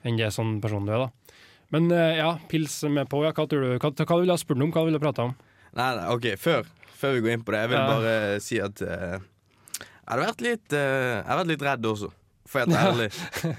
enn 0.04 0.18
det 0.20 0.30
sånn 0.34 0.60
person 0.62 0.86
du 0.86 0.92
er. 0.94 1.06
da. 1.06 1.38
Men 1.72 1.90
eh, 1.90 2.18
ja, 2.18 2.34
pils 2.50 2.74
med 2.92 3.08
på, 3.08 3.22
ja, 3.24 3.32
hva 3.32 3.46
tror 3.48 3.62
du? 3.64 3.74
Hva, 3.80 3.90
hva 3.96 4.18
ville 4.20 4.34
du 4.36 4.40
spurt 4.42 4.60
om? 4.60 4.72
Hva 4.74 4.82
ville 4.84 4.98
du 5.00 5.04
prata 5.04 5.28
om? 5.30 5.36
Nei, 5.72 5.90
nei, 5.96 6.08
ok, 6.12 6.26
før, 6.36 6.66
før 7.00 7.14
vi 7.16 7.22
går 7.24 7.36
inn 7.38 7.44
på 7.46 7.54
det, 7.54 7.62
jeg 7.64 7.70
vil 7.72 7.78
Ja. 7.80 7.86
bare 7.88 8.40
si 8.44 8.58
at 8.60 8.82
uh, 8.84 9.14
jeg 9.22 10.10
hadde 10.10 10.26
vært 10.26 10.42
litt 10.44 10.74
uh, 10.76 10.80
Jeg 11.22 11.30
har 11.30 11.38
vært 11.40 11.52
litt 11.54 11.64
redd 11.64 11.86
også. 11.88 12.10
For 12.52 12.68
ærlig. 12.82 13.06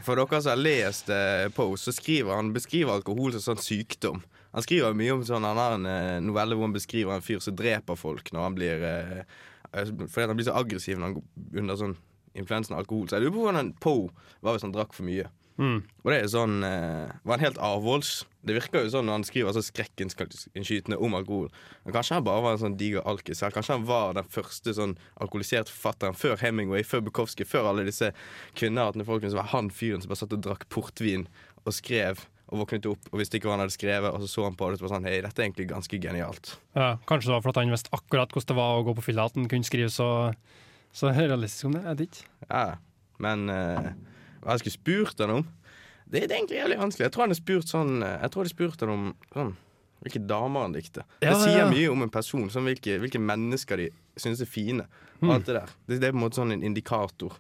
For 0.06 0.20
dere 0.20 0.42
som 0.44 0.52
har 0.54 0.62
lest 0.62 1.10
uh, 1.10 1.48
Pose, 1.56 1.88
så 1.88 1.96
skriver 1.98 2.36
han 2.38 2.52
beskriver 2.54 2.94
alkohol 3.00 3.34
som 3.34 3.42
sånn 3.48 3.64
sykdom. 3.66 4.22
Han 4.54 4.62
skriver 4.62 4.94
mye 4.94 5.16
om 5.16 5.24
sånn 5.26 5.48
Han 5.48 5.58
har 5.58 5.80
en 5.80 5.86
eh, 5.90 6.20
novelle 6.22 6.54
hvor 6.54 6.68
han 6.68 6.76
beskriver 6.76 7.16
en 7.16 7.24
fyr 7.26 7.40
som 7.42 7.56
dreper 7.58 7.98
folk 7.98 8.28
når 8.36 8.44
han 8.46 8.54
blir 8.60 8.84
Fordi 9.74 10.28
han 10.30 10.38
blir 10.38 10.46
så 10.46 10.54
aggressiv 10.60 11.00
når 11.02 11.08
han 11.08 11.16
går 11.18 11.62
under 11.64 11.80
sånn 11.80 11.96
influensen 12.38 12.76
av 12.76 12.84
alkohol. 12.84 13.08
Så 13.10 13.18
jeg 13.18 13.24
lurer 13.26 13.34
på 13.34 13.46
hvordan 13.48 13.72
Po 13.82 13.96
var 14.46 14.54
hvis 14.54 14.66
han 14.68 14.76
drakk 14.76 14.94
for 14.94 15.08
mye. 15.10 15.26
Og 15.60 16.10
det 16.10 16.18
er 16.18 16.30
sånn 16.32 16.64
eh, 16.66 17.12
Var 17.22 17.38
han 17.38 17.44
helt 17.44 17.60
avholds? 17.62 18.24
Det 18.44 18.56
virker 18.58 18.84
jo 18.84 18.92
sånn 18.92 19.06
når 19.08 19.20
han 19.20 19.26
skriver 19.28 19.54
så 19.56 19.62
'skrekkinnskytende 19.64 20.98
om 21.00 21.14
alkohol. 21.16 21.52
Men 21.86 21.94
kanskje 21.96 22.18
han 22.18 22.26
bare 22.28 22.44
var 22.44 22.58
en 22.58 22.64
sånn 22.64 22.78
diger 22.80 23.06
alkis. 23.08 23.40
Eller 23.40 23.56
kanskje 23.56 23.78
han 23.78 23.86
var 23.88 24.18
den 24.18 24.28
første 24.28 24.74
sånn 24.76 24.98
alkoholiserte 25.16 25.72
forfatteren 25.72 26.18
før 26.18 26.36
Hemingway, 26.42 26.84
før 26.84 27.06
Bukowski, 27.08 27.48
før 27.48 27.70
alle 27.72 27.86
disse 27.88 28.12
kvinnehatende 28.60 29.08
folkene. 29.08 29.32
Så 29.32 29.40
var 29.40 29.54
han 29.54 29.72
fyren 29.72 30.04
som 30.04 30.12
bare 30.12 30.20
satt 30.26 30.36
og 30.36 30.44
drakk 30.44 30.68
portvin 30.74 31.30
og 31.64 31.72
skrev 31.72 32.26
og 32.54 32.62
våknet 32.62 32.86
opp 32.86 33.10
og 33.10 33.20
visste 33.22 33.40
ikke 33.40 33.50
hva 33.50 33.58
han 33.58 33.64
hadde 33.66 33.74
skrevet, 33.76 34.14
og 34.14 34.22
så 34.22 34.30
så 34.30 34.46
han 34.46 34.58
på 34.60 34.68
det 34.70 34.78
og 34.78 34.82
så 34.82 34.86
var 34.86 34.94
sånn 34.94 35.08
Hei, 35.10 35.20
dette 35.26 35.42
er 35.42 35.48
egentlig 35.48 35.70
ganske 35.72 36.00
genialt. 36.04 36.56
Ja, 36.78 36.98
kanskje 37.10 37.32
det 37.32 37.38
var 37.38 37.46
fordi 37.48 37.64
han 37.64 37.74
visste 37.74 37.94
akkurat 37.96 38.34
hvordan 38.36 38.52
det 38.52 38.58
var 38.60 38.78
å 38.78 38.86
gå 38.86 38.96
på 39.00 39.06
fylla, 39.08 39.26
at 39.26 39.38
han 39.40 39.50
kunne 39.50 39.68
skrive 39.68 39.90
så, 39.94 40.10
så 40.94 41.14
realistisk 41.16 41.72
om 41.72 41.78
det. 41.78 41.86
Jeg 41.88 42.00
vet 42.02 42.20
ikke. 42.20 42.28
Ja, 42.50 42.66
men 43.24 43.48
eh, 43.50 43.94
hva 44.44 44.56
jeg 44.56 44.66
skulle 44.66 44.80
spurt 44.80 45.24
han 45.24 45.38
om 45.40 45.46
det, 46.14 46.24
er 46.24 46.36
egentlig 46.36 46.60
jævlig 46.60 46.80
vanskelig. 46.80 47.06
Jeg 47.08 47.14
tror 47.16 47.24
han 47.24 47.34
har 47.34 47.40
spurt 47.40 47.72
sånn 47.72 47.94
eh, 48.06 48.18
Jeg 48.22 48.34
tror 48.34 48.44
jeg 48.44 48.50
har 48.50 48.54
spurt 48.54 48.84
han 48.84 48.92
om 48.94 49.06
sånn, 49.34 49.54
hvilke 50.04 50.22
damer 50.30 50.68
han 50.68 50.76
likte. 50.76 51.06
Ja, 51.24 51.32
det 51.32 51.38
sier 51.42 51.62
ja. 51.64 51.70
mye 51.72 51.94
om 51.94 52.04
en 52.06 52.12
person. 52.14 52.50
Sånn, 52.54 52.68
hvilke, 52.68 53.00
hvilke 53.02 53.22
mennesker 53.24 53.80
de 53.80 53.88
synes 54.20 54.44
er 54.44 54.50
fine. 54.50 54.86
Mm. 55.22 55.32
Alt 55.32 55.48
det 55.48 55.56
der. 55.58 55.72
Det, 55.88 56.02
det 56.04 56.10
er 56.10 56.14
på 56.14 56.20
en 56.20 56.26
måte 56.26 56.42
sånn 56.42 56.54
en 56.54 56.66
indikator 56.68 57.40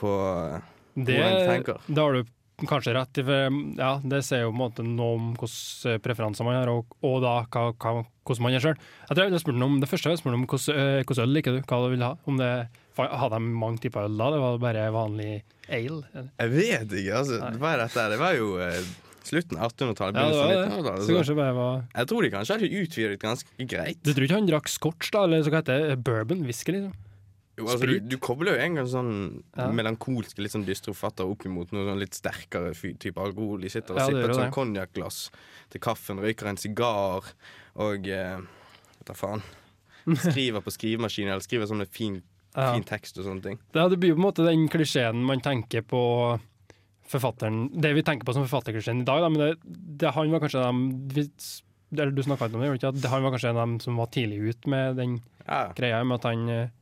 på 0.00 0.14
eh, 0.14 0.70
Det, 0.94 1.18
hvordan 1.18 1.36
de 1.36 1.44
tenker. 1.50 1.84
det 1.86 2.06
har 2.06 2.16
du 2.16 2.32
kanskje 2.70 2.94
rett 2.94 3.18
i, 3.18 3.24
for 3.26 3.56
ja, 3.80 3.90
det 4.06 4.20
sier 4.22 4.44
jo 4.44 4.52
på 4.52 4.54
en 4.54 4.60
måte 4.62 4.84
noe 4.86 5.16
om 5.18 5.30
hvilke 5.34 5.96
preferanser 6.04 6.46
man 6.46 6.60
har, 6.60 6.70
og, 6.70 6.94
og 7.04 7.18
da 7.24 7.34
hva, 7.42 7.66
hva, 7.74 8.04
hvordan 8.22 8.46
man 8.46 8.54
er 8.54 8.62
sjøl. 8.62 8.78
Det 9.10 9.90
første 9.90 10.14
jeg 10.14 10.22
spurte 10.22 10.38
om 10.38 10.46
hvordan, 10.46 11.26
øl 11.26 11.34
liker 11.34 11.58
du, 11.58 11.64
hva 11.66 11.80
du 11.82 11.88
vil 11.96 12.06
ha. 12.06 12.14
Om 12.30 12.38
det, 12.38 12.52
hadde 12.96 13.38
de 13.40 13.54
mange 13.64 13.80
typer 13.82 14.06
øl 14.06 14.18
da, 14.18 14.30
det 14.34 14.40
var 14.42 14.58
bare 14.62 14.84
vanlig 14.94 15.30
ale? 15.68 16.02
eller? 16.14 16.28
Jeg 16.38 16.50
vet 16.54 16.92
ikke, 17.00 17.16
altså. 17.22 17.40
Nei. 17.42 17.56
Hva 17.58 17.72
er 17.74 17.82
dette? 17.84 18.04
Det 18.14 18.18
var 18.20 18.34
jo 18.38 18.48
eh, 18.62 18.90
slutten 19.24 19.58
av 19.58 19.72
1800-tallet, 19.72 20.18
Ja, 20.20 20.26
det 20.28 20.34
begynnelsen 20.34 20.44
av 20.44 20.44
var 20.44 20.54
det. 20.54 20.68
1900-tallet. 20.68 21.06
Så 21.08 21.16
kanskje 21.18 21.36
bare 21.40 21.54
var 21.56 21.80
jeg 21.94 22.10
tror 22.12 22.22
de 22.22 22.30
kanskje 22.34 22.58
hadde 22.58 22.82
utvidet 22.84 23.20
ganske 23.24 23.66
greit. 23.74 24.02
Du 24.04 24.12
tror 24.12 24.26
ikke 24.28 24.38
han 24.40 24.50
drakk 24.52 24.68
scotch, 24.68 25.10
da, 25.14 25.24
eller 25.26 25.42
så 25.46 25.50
hva 25.54 25.62
heter 25.64 25.88
det? 25.88 25.98
Bourbon? 26.06 26.44
Whisky, 26.46 26.76
liksom? 26.76 26.94
Jo, 27.54 27.68
altså, 27.70 27.86
du, 27.86 28.00
du 28.10 28.16
kobler 28.18 28.56
jo 28.56 28.62
en 28.64 28.74
gang 28.80 28.86
sånn 28.90 29.10
Ja. 29.54 29.68
melankolske, 29.70 30.42
litt 30.42 30.50
sånn 30.50 30.64
dystre 30.66 30.90
forfatter 30.90 31.28
opp 31.30 31.44
imot 31.46 31.70
noe 31.70 31.84
sånn 31.86 32.00
litt 32.02 32.16
sterkere 32.18 32.72
type 32.74 33.14
alkohol. 33.22 33.60
De 33.62 33.70
sitter 33.70 33.94
og 33.94 34.00
Ja, 34.00 34.06
det 34.08 34.16
sipper 34.16 34.24
et 34.24 34.32
det. 34.34 34.38
sånn 34.42 34.54
konjakkglass 34.56 35.18
til 35.70 35.80
kaffen, 35.86 36.18
røyker 36.18 36.50
en 36.50 36.58
sigar 36.58 37.28
og 37.78 38.08
eh, 38.10 38.40
da 39.06 39.14
faen. 39.14 39.44
Skriver 40.26 40.60
på 40.66 40.74
skrivemaskin 40.74 41.30
eller 41.30 41.46
skriver 41.46 41.70
sånn 41.70 41.80
med 41.84 41.92
fin, 42.54 42.82
Ja. 42.82 42.88
tekst 42.88 43.18
og 43.18 43.26
sånne 43.26 43.42
ting. 43.42 43.58
Det, 43.74 43.84
det 43.90 43.98
blir 43.98 44.14
på 44.14 44.20
en 44.22 44.26
måte 44.28 44.46
den 44.46 44.68
klisjeen 44.70 45.24
man 45.26 45.42
tenker 45.44 45.82
på 45.82 46.02
forfatteren 47.04 47.66
Det 47.76 47.90
vi 47.92 48.02
tenker 48.02 48.24
på 48.24 48.32
som 48.32 48.46
forfatterklisjeen 48.46 49.02
i 49.02 49.04
dag, 49.04 49.20
da, 49.20 49.28
men 49.28 49.40
det, 49.42 49.74
det, 50.00 50.12
han 50.16 50.30
var 50.32 50.40
kanskje 50.40 50.62
dem 50.64 50.78
eller 51.94 52.10
Du 52.14 52.22
snakka 52.24 52.48
ikke 52.48 52.58
om 52.58 52.62
det, 52.64 52.70
ikke? 52.78 53.10
Han 53.12 53.22
var 53.26 53.34
kanskje 53.34 53.50
en 53.52 53.58
av 53.58 53.66
dem 53.68 53.74
som 53.84 53.98
var 54.00 54.08
tidlig 54.14 54.38
ut 54.54 54.66
med 54.70 54.96
den 54.98 55.18
Ja, 55.46 55.68
greia 55.76 56.00
med 56.04 56.16
at 56.22 56.28
han 56.30 56.48
eh, 56.48 56.72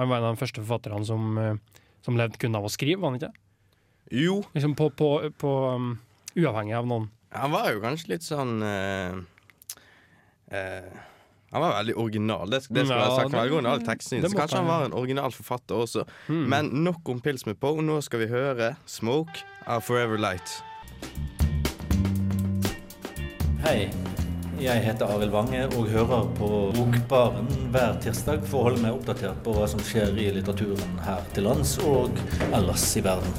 Han 0.00 0.08
var 0.08 0.18
en 0.18 0.30
av 0.30 0.34
de 0.34 0.40
første 0.40 0.62
forfatterne 0.62 1.06
som, 1.06 1.38
eh, 1.38 1.82
som 2.02 2.16
levde 2.18 2.40
kun 2.40 2.56
av 2.56 2.66
å 2.66 2.72
skrive, 2.72 3.00
var 3.02 3.12
han 3.12 3.20
ikke? 3.20 3.32
Jo, 4.10 4.40
Liksom 4.54 4.74
på, 4.78 4.90
på, 4.94 5.10
på 5.38 5.52
um, 5.74 5.92
Uavhengig 6.36 6.76
av 6.78 6.86
noen. 6.86 7.10
han 7.36 7.50
var 7.52 7.70
jo 7.72 7.80
kanskje 7.82 8.14
litt 8.14 8.24
sånn 8.24 8.62
uh, 8.62 9.20
eh, 10.54 10.90
Han 11.52 11.62
var 11.62 11.72
veldig 11.78 11.94
original. 11.96 12.50
Det, 12.50 12.60
det 12.68 12.86
skal 12.86 12.98
Ja, 12.98 13.04
jeg 13.04 13.16
sagt. 13.20 13.30
det- 13.32 13.50
Det, 13.50 13.66
alle 13.70 13.84
tekstene, 13.86 14.22
det 14.22 14.30
så 14.30 14.36
kanskje 14.36 14.56
han 14.56 14.66
han. 14.66 14.80
var 14.80 14.84
en 14.86 14.92
original 14.92 15.30
forfatter 15.32 15.74
også. 15.74 16.04
Mm. 16.28 16.48
Men 16.48 16.64
nok 16.84 17.08
om 17.08 17.20
pils 17.20 17.46
med 17.46 17.60
Poe. 17.60 17.80
Nå 17.82 18.00
skal 18.02 18.18
vi 18.20 18.26
høre 18.26 18.76
'Smoke' 18.86 19.44
av 19.66 19.80
Forever 19.82 20.18
Light. 20.18 20.62
Hei, 23.62 23.90
jeg 24.60 24.82
heter 24.84 25.06
Arild 25.06 25.32
Wange 25.32 25.64
og 25.76 25.88
hører 25.90 26.28
på 26.38 26.48
Bokbaren 26.76 27.48
hver 27.74 27.96
tirsdag 28.02 28.44
for 28.46 28.58
å 28.60 28.62
holde 28.68 28.82
meg 28.82 28.92
oppdatert 28.94 29.42
på 29.42 29.54
hva 29.56 29.66
som 29.68 29.80
skjer 29.80 30.14
i 30.18 30.30
litteraturen 30.36 30.98
her 31.02 31.20
til 31.34 31.44
lands 31.48 31.78
og 31.78 32.10
ellers 32.52 32.96
i 32.96 33.00
verden. 33.00 33.32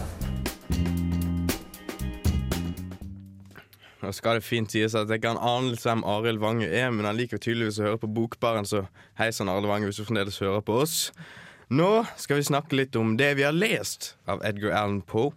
Nå 4.08 4.14
skal 4.16 4.38
det 4.38 4.46
fint 4.48 4.72
sies 4.72 4.94
at 4.96 5.10
jeg 5.12 5.20
ikke 5.20 5.34
har 5.34 5.36
en 5.36 5.50
anelse 5.50 5.84
hvem 5.84 6.06
Arild 6.08 6.40
Wange 6.40 6.68
er, 6.72 6.88
men 6.96 7.04
han 7.04 7.18
liker 7.18 7.42
tydeligvis 7.44 7.82
å 7.82 7.90
høre 7.90 8.00
på 8.00 8.08
Bokbaren, 8.16 8.64
så 8.64 8.86
hei 9.20 9.28
sann, 9.36 9.50
Arild 9.52 9.68
Wange, 9.68 9.90
hvis 9.90 10.00
du 10.00 10.06
fremdeles 10.08 10.38
hører 10.40 10.64
på 10.64 10.78
oss. 10.80 11.10
Nå 11.68 11.90
skal 12.16 12.40
vi 12.40 12.46
snakke 12.48 12.78
litt 12.80 12.96
om 12.96 13.18
det 13.20 13.34
vi 13.36 13.44
har 13.44 13.52
lest 13.52 14.14
av 14.32 14.40
Edgar 14.48 14.72
Allan 14.80 15.02
Poe. 15.04 15.34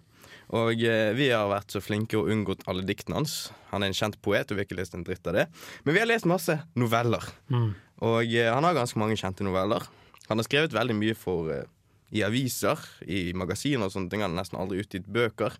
Og 0.54 0.78
eh, 0.86 1.10
vi 1.18 1.32
har 1.34 1.50
vært 1.50 1.74
så 1.74 1.82
flinke 1.82 2.18
og 2.20 2.30
unngått 2.30 2.62
alle 2.70 2.86
diktene 2.86 3.18
hans. 3.18 3.34
Han 3.72 3.82
er 3.82 3.90
en 3.90 3.98
kjent 3.98 4.20
poet, 4.22 4.46
og 4.46 4.54
vi 4.54 4.62
har 4.62 4.68
ikke 4.68 4.78
lest 4.78 4.94
en 4.94 5.02
dritt 5.06 5.26
av 5.30 5.34
det. 5.40 5.48
Men 5.82 5.96
vi 5.96 6.02
har 6.04 6.10
lest 6.10 6.30
masse 6.30 6.56
noveller. 6.78 7.26
Og 8.06 8.30
eh, 8.30 8.50
han 8.54 8.66
har 8.66 8.78
ganske 8.78 9.02
mange 9.02 9.18
kjente 9.18 9.46
noveller. 9.46 9.82
Han 10.30 10.38
har 10.38 10.46
skrevet 10.46 10.74
veldig 10.78 10.94
mye 11.02 11.18
for 11.18 11.50
eh, 11.54 11.66
i 12.10 12.22
aviser, 12.26 12.80
i 13.06 13.30
magasiner 13.38 13.86
og 13.86 13.94
sånne 13.94 14.10
ting. 14.10 14.24
Han 14.24 14.34
har 14.34 14.42
nesten 14.42 14.58
aldri 14.60 14.82
utgitt 14.82 15.06
bøker. 15.10 15.54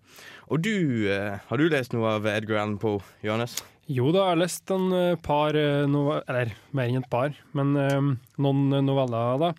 Og 0.51 0.63
du, 0.63 1.07
eh, 1.11 1.39
har 1.47 1.57
du 1.57 1.69
lest 1.71 1.93
noe 1.95 2.17
av 2.17 2.27
Edgar 2.27 2.61
Allan 2.61 2.79
Poe, 2.81 2.99
Johannes? 3.23 3.61
Jo 3.91 4.11
da, 4.13 4.25
jeg 4.25 4.35
har 4.35 4.39
lest 4.39 4.71
en 4.71 4.91
eh, 4.95 5.19
par 5.19 5.57
eh, 5.57 5.87
noveller, 5.89 6.23
eller 6.29 6.51
mer 6.77 6.91
enn 6.91 7.01
et 7.01 7.11
par, 7.11 7.33
men 7.57 7.73
um, 7.75 8.11
noen 8.39 8.85
noveller 8.85 9.39
da. 9.41 9.53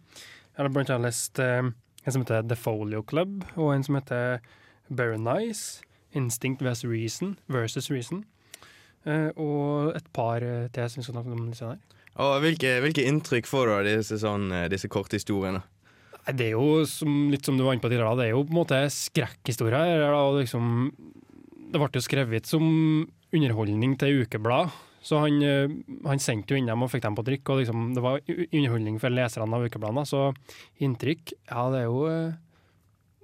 Jeg 0.53 0.61
har 0.61 0.71
blant 0.73 0.93
annet 0.93 1.09
lest 1.09 1.41
um, 1.43 1.73
en 2.05 2.15
som 2.15 2.23
heter 2.25 2.47
The 2.49 2.57
Folio 2.57 3.03
Club, 3.03 3.43
og 3.57 3.73
en 3.75 3.85
som 3.85 3.99
heter 3.99 4.41
Berenice, 4.93 5.83
Instinct 6.17 6.63
vs. 6.63 6.85
Reason, 6.85 7.37
versus 7.49 7.91
Reason. 7.91 8.25
Uh, 9.05 9.33
og 9.35 9.97
et 9.97 10.09
par 10.15 10.45
uh, 10.45 10.69
til 10.73 10.89
som 10.89 11.01
vi 11.01 11.09
skal 11.09 11.17
snakke 11.17 11.35
om 11.35 11.47
litt 11.49 11.59
senere. 11.59 12.01
Og 12.23 12.39
hvilke, 12.45 12.77
hvilke 12.85 13.05
inntrykk 13.09 13.49
får 13.49 13.69
du 13.69 13.75
av 13.75 13.87
disse, 13.89 14.19
sånn, 14.21 14.51
disse 14.69 14.89
korte 14.93 15.17
historiene? 15.17 15.65
Det 16.23 16.52
er 16.52 16.55
jo 16.55 16.85
som, 16.87 17.26
litt 17.33 17.47
som 17.47 17.57
du 17.59 17.64
var 17.67 17.75
inne 17.75 17.83
på 17.83 17.91
tidligere, 17.91 18.14
det 18.21 18.29
er 18.29 18.37
jo 18.37 18.45
på 18.47 18.55
en 18.55 18.61
måte 18.61 18.79
skrekkhistorier. 18.95 20.05
Liksom, 20.38 20.71
det 21.73 21.81
ble 21.83 21.91
jo 21.99 22.05
skrevet 22.05 22.47
som 22.47 22.64
underholdning 23.33 23.97
til 23.99 24.23
ukeblad. 24.23 24.71
Så 25.02 25.19
han, 25.19 25.43
eh, 25.43 25.73
han 26.07 26.23
sendte 26.23 26.55
jo 26.55 26.61
inn 26.61 26.71
dem 26.71 26.85
og 26.85 26.93
fikk 26.93 27.02
dem 27.02 27.17
på 27.19 27.25
trykk, 27.26 27.50
og 27.50 27.62
liksom, 27.62 27.88
det 27.97 28.05
var 28.05 28.23
underholdning 28.31 29.00
for 29.02 29.11
leserne 29.11 29.59
av 29.59 29.67
ukebladene. 29.67 30.05
Så 30.07 30.29
inntrykk, 30.79 31.35
ja, 31.50 31.64
det 31.75 31.83
er 31.83 31.88
jo 31.88 32.07
eh, 32.07 32.41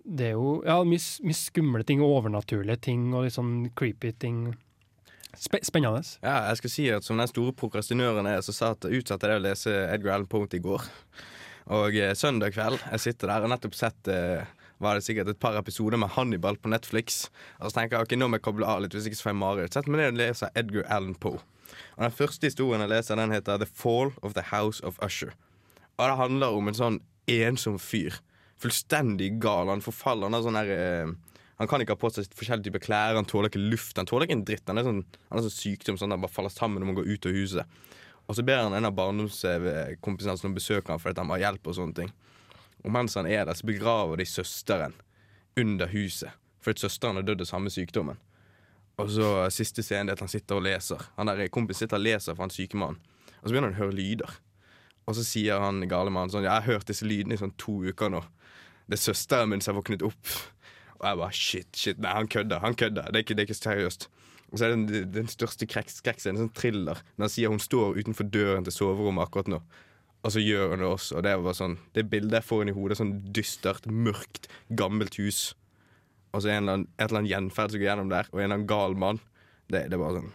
Det 0.09 0.25
er 0.31 0.39
jo 0.41 0.63
ja, 0.65 0.79
mye, 0.89 1.05
mye 1.29 1.37
skumle 1.37 1.85
ting, 1.85 2.01
og 2.03 2.17
overnaturlige 2.17 2.81
ting, 2.89 3.13
og 3.13 3.27
litt 3.27 3.37
sånn 3.37 3.69
creepy 3.77 4.15
ting. 4.17 4.57
Sp 5.37 5.61
spennende. 5.63 6.01
Ja, 6.25 6.49
jeg 6.49 6.59
skal 6.63 6.73
si 6.73 6.87
at 6.91 7.05
Som 7.05 7.21
den 7.21 7.29
store 7.29 7.53
prokrastinøren 7.53 8.27
er, 8.27 8.41
så 8.43 8.55
satt, 8.57 8.89
utsatte 8.89 9.29
jeg 9.29 9.39
å 9.39 9.45
lese 9.45 9.75
Edgar 9.93 10.17
Allan 10.17 10.27
Poe 10.27 10.49
i 10.51 10.63
går. 10.65 10.89
Og 11.69 11.97
eh, 12.01 12.15
søndag 12.17 12.55
kveld, 12.57 12.81
jeg 12.95 13.03
sitter 13.03 13.29
der 13.29 13.45
og 13.45 13.53
nettopp 13.53 13.75
sett 13.77 14.09
eh, 14.09 14.47
var 14.81 14.97
det 14.97 15.05
sikkert 15.05 15.29
et 15.33 15.41
par 15.43 15.59
episoder 15.59 16.01
med 16.01 16.15
Hannibal 16.15 16.57
på 16.57 16.71
Netflix. 16.73 17.27
Og 17.59 17.69
så 17.69 17.81
tenker 17.81 17.99
jeg 17.99 18.07
ok, 18.07 18.15
nå 18.17 18.29
må 18.31 18.39
jeg 18.39 18.47
koble 18.47 18.69
av 18.69 18.81
litt, 18.83 18.95
hvis 18.95 19.09
ikke 19.11 19.19
så 19.19 19.27
får 19.27 19.33
jeg 19.35 19.41
mareritt. 19.43 19.77
Sett 19.77 19.91
meg 19.91 20.01
ned 20.01 20.15
og 20.15 20.21
leser 20.23 20.55
Edgar 20.57 20.87
Allan 20.89 21.19
Poe. 21.19 21.43
Og 21.99 22.05
Den 22.07 22.15
første 22.15 22.49
historien 22.49 22.85
jeg 22.85 22.93
leser, 22.95 23.19
den 23.21 23.35
heter 23.35 23.61
The 23.61 23.69
Fall 23.69 24.15
of 24.23 24.37
the 24.39 24.47
House 24.53 24.81
of 24.87 25.01
Usher. 25.05 25.35
Og 25.99 26.07
det 26.07 26.19
handler 26.21 26.57
om 26.57 26.71
en 26.71 26.79
sånn 26.79 27.01
ensom 27.29 27.77
fyr. 27.83 28.17
Fullstendig 28.63 29.35
gal. 29.43 29.69
Han 29.69 29.85
forfaller. 29.85 30.31
Han 30.31 30.39
har 30.39 30.47
sånn 30.47 30.59
her 30.59 30.73
eh, 30.75 31.17
Han 31.59 31.67
kan 31.67 31.83
ikke 31.83 31.97
ha 31.97 31.99
på 31.99 32.13
seg 32.15 32.31
forskjellige 32.39 32.69
typer 32.69 32.83
klær, 32.85 33.17
han 33.19 33.27
tåler 33.27 33.51
ikke 33.51 33.59
luft. 33.59 33.97
Han 33.99 34.07
tåler 34.07 34.29
ikke 34.29 34.37
en 34.39 34.45
dritt. 34.47 34.69
Han 34.71 34.79
er 34.79 34.87
sånn, 34.87 35.01
han 35.27 35.41
er 35.41 35.49
sånn 35.49 35.57
sykdom 35.57 35.97
sånn 35.99 36.13
at 36.13 36.15
han 36.15 36.23
bare 36.23 36.37
faller 36.37 36.55
sammen 36.55 36.79
når 36.79 36.93
man 36.93 36.99
går 37.01 37.09
ut 37.11 37.27
av 37.27 37.35
huset. 37.35 37.81
Og 38.29 38.37
så 38.37 38.45
ber 38.45 38.61
han 38.61 38.77
en 38.77 38.89
av 38.89 38.95
barndomskompisene 38.97 40.35
hans 40.35 40.45
besøke 40.55 40.93
ham 40.93 41.01
fordi 41.01 41.23
han 41.23 41.29
må 41.31 41.39
ha 41.39 41.45
hjelp. 41.47 41.71
Og 41.71 41.79
sånne 41.79 41.97
ting 41.97 42.11
Og 42.85 42.93
mens 42.95 43.17
han 43.19 43.27
er 43.27 43.47
der, 43.49 43.57
så 43.57 43.67
begraver 43.67 44.21
de 44.21 44.27
søsteren 44.29 44.95
under 45.59 45.89
huset. 45.91 46.31
Fordi 46.63 46.85
søsteren 46.85 47.19
har 47.19 47.27
dødd 47.27 47.43
av 47.43 47.49
samme 47.51 47.73
sykdommen. 47.73 48.21
Og 48.99 49.11
så 49.15 49.31
siste 49.55 49.83
scenen 49.83 50.11
er 50.11 50.19
at 50.19 50.23
han 50.23 50.31
sitter 50.31 50.59
og 50.59 50.67
leser. 50.67 51.03
Han 51.17 51.31
der 51.31 51.49
kompisen 51.55 51.87
sitter 51.87 51.99
og 51.99 52.05
leser 52.07 52.35
for 52.37 52.45
han 52.45 52.55
syke 52.55 52.79
mannen. 52.79 53.01
Og 53.41 53.49
så 53.49 53.55
begynner 53.55 53.73
han 53.73 53.79
å 53.79 53.83
høre 53.85 53.97
lyder. 53.97 54.37
Og 55.09 55.17
så 55.17 55.25
sier 55.25 55.63
han 55.63 55.81
gale 55.89 56.13
mannen 56.13 56.31
sånn 56.35 56.45
jeg 56.45 56.53
har 56.53 56.67
hørt 56.67 56.91
disse 56.91 57.07
lydene 57.07 57.39
i 57.39 57.41
sånn 57.41 57.55
to 57.59 57.79
uker 57.89 58.13
nå. 58.13 58.23
Det 58.89 58.99
er 58.99 59.05
søsteren 59.09 59.51
min 59.53 59.63
som 59.65 59.75
har 59.75 59.81
våknet 59.81 60.05
opp. 60.07 60.33
Og 60.99 61.07
jeg 61.07 61.21
bare 61.23 61.37
shit, 61.37 61.69
shit. 61.77 61.99
Nei, 62.03 62.15
han 62.15 62.31
kødder. 62.31 62.63
Han 62.65 62.77
kødder. 62.79 63.11
Det 63.11 63.21
er 63.21 63.27
ikke, 63.27 63.37
det 63.39 63.45
er 63.45 63.49
ikke 63.49 63.59
seriøst. 63.59 64.09
Og 64.49 64.57
så 64.59 64.65
er 64.65 64.73
det 64.73 64.79
den, 64.89 65.11
den 65.13 65.29
største 65.29 65.67
krekk- 65.69 65.93
skrekkscenen, 65.93 66.39
en 66.39 66.47
sånn 66.49 66.57
thriller, 66.57 67.03
når 67.17 67.27
han 67.27 67.33
sier 67.35 67.53
hun 67.53 67.61
står 67.61 67.99
utenfor 68.01 68.31
døren 68.33 68.65
til 68.65 68.73
soverommet 68.73 69.27
akkurat 69.27 69.51
nå. 69.53 69.59
Og 70.25 70.33
så 70.35 70.41
gjør 70.43 70.73
hun 70.73 70.83
det 70.83 70.89
også. 70.89 71.19
Og 71.19 71.23
det 71.27 71.35
var 71.45 71.55
sånn 71.55 71.77
Det 71.95 72.03
bildet 72.11 72.41
jeg 72.41 72.47
får 72.49 72.63
inn 72.65 72.71
i 72.73 72.77
hodet, 72.77 72.97
sånn 72.99 73.13
dystert, 73.37 73.85
mørkt, 73.87 74.49
gammelt 74.75 75.19
hus. 75.21 75.53
Og 76.33 76.43
så 76.43 76.51
en 76.53 76.63
eller 76.65 76.79
annen, 76.79 76.89
et 76.99 77.07
eller 77.07 77.21
annet 77.23 77.33
gjenferd 77.33 77.73
som 77.73 77.81
går 77.81 77.89
gjennom 77.91 78.11
der, 78.13 78.31
og 78.33 78.39
en 78.41 78.45
eller 78.47 78.59
annen 78.59 78.71
gal 78.73 78.97
mann. 78.99 79.21
Det, 79.69 79.85
det 79.89 79.97
er 79.99 80.01
bare 80.03 80.19
sånn 80.23 80.33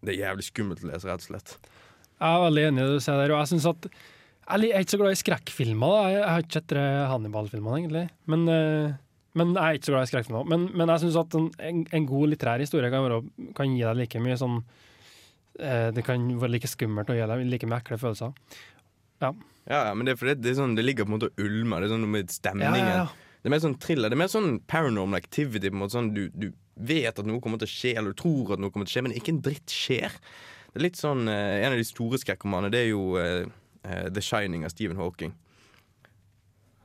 Det 0.00 0.14
er 0.14 0.18
jævlig 0.24 0.46
skummelt 0.48 0.82
å 0.84 0.88
lese, 0.90 1.08
rett 1.08 1.24
og 1.26 1.28
slett. 1.28 1.54
Jeg 2.20 2.32
er 2.32 2.42
veldig 2.46 2.64
enig 2.70 2.80
i 2.82 2.88
det 2.88 2.96
du 2.98 3.04
sier 3.04 3.20
der, 3.20 3.32
og 3.36 3.42
jeg 3.42 3.52
synes 3.52 3.68
at 3.70 3.86
jeg 4.50 4.72
er 4.74 4.82
ikke 4.82 4.94
så 4.96 4.98
glad 4.98 5.14
i 5.14 5.20
skrekkfilmer. 5.20 5.92
da. 5.94 6.08
Jeg 6.10 6.24
har 6.26 6.42
ikke 6.42 6.56
sett 6.58 6.72
Hannibal-filmene, 7.12 7.76
egentlig. 7.78 8.04
Men, 8.26 8.48
eh, 8.48 8.94
men 9.38 9.54
jeg 9.54 9.62
er 9.62 9.78
ikke 9.78 9.86
så 9.88 9.94
glad 9.94 10.06
i 10.06 10.10
skrekkfilmer. 10.10 10.48
Men, 10.50 10.66
men 10.74 10.90
jeg 10.90 11.04
syns 11.04 11.18
at 11.20 11.36
en, 11.38 11.48
en, 11.86 12.06
god 12.08 12.32
litterær 12.32 12.62
historie 12.62 12.90
kan, 12.90 13.04
være, 13.06 13.50
kan 13.56 13.76
gi 13.76 13.84
deg 13.84 14.00
like 14.00 14.22
mye 14.22 14.38
sånn 14.40 14.56
eh, 15.60 15.88
Det 15.94 16.02
kan 16.06 16.24
være 16.40 16.56
like 16.56 16.70
skummelt 16.70 17.12
og 17.12 17.18
gi 17.18 17.28
deg 17.30 17.44
like 17.46 17.70
mye 17.70 17.78
ekle 17.78 18.00
følelser. 18.00 18.34
Ja, 19.20 19.34
ja, 19.68 19.80
men 19.94 20.08
det 20.08 20.16
det, 20.18 20.50
er 20.50 20.58
sånn, 20.58 20.74
det 20.74 20.86
ligger 20.86 21.06
på 21.06 21.12
en 21.12 21.18
måte 21.18 21.30
og 21.30 21.44
ulmer. 21.44 21.82
Det 21.82 21.90
er 21.90 21.94
sånn 21.94 22.06
noe 22.06 22.14
med 22.16 22.32
stemningen. 22.34 23.10
Det 23.40 23.48
er 23.48 23.54
mer 23.54 23.62
sånn 23.62 23.78
thriller. 23.80 24.10
Det 24.10 24.18
er 24.18 24.22
mer 24.24 24.32
sånn 24.32 24.54
paranormal 24.68 25.20
activity. 25.20 25.70
På 25.70 25.78
en 25.78 25.82
måte 25.84 25.96
sånn 25.96 26.10
du, 26.16 26.24
du 26.34 26.50
vet 26.80 27.14
at 27.20 27.28
noe 27.28 27.42
kommer 27.44 27.60
til 27.60 27.68
å 27.68 27.72
skje, 27.72 27.94
eller 28.00 28.14
du 28.14 28.20
tror 28.20 28.56
at 28.56 28.62
noe 28.62 28.72
kommer 28.72 28.88
til 28.88 28.96
å 28.96 28.98
skje, 28.98 29.04
men 29.06 29.16
ikke 29.16 29.34
en 29.36 29.42
dritt 29.44 29.72
skjer. 29.72 30.16
Det 30.70 30.80
er 30.80 30.86
litt 30.86 30.98
sånn, 30.98 31.28
eh, 31.28 31.60
En 31.64 31.74
av 31.74 31.80
de 31.80 31.86
store 31.86 32.18
skrekkomanene 32.22 32.70
Det 32.70 32.78
er 32.84 32.90
jo 32.92 33.16
eh, 33.18 33.48
eh, 33.82 34.06
The 34.10 34.22
Shining 34.22 34.66
av 34.66 34.74
Stephen 34.74 35.00
Hawking. 35.00 35.32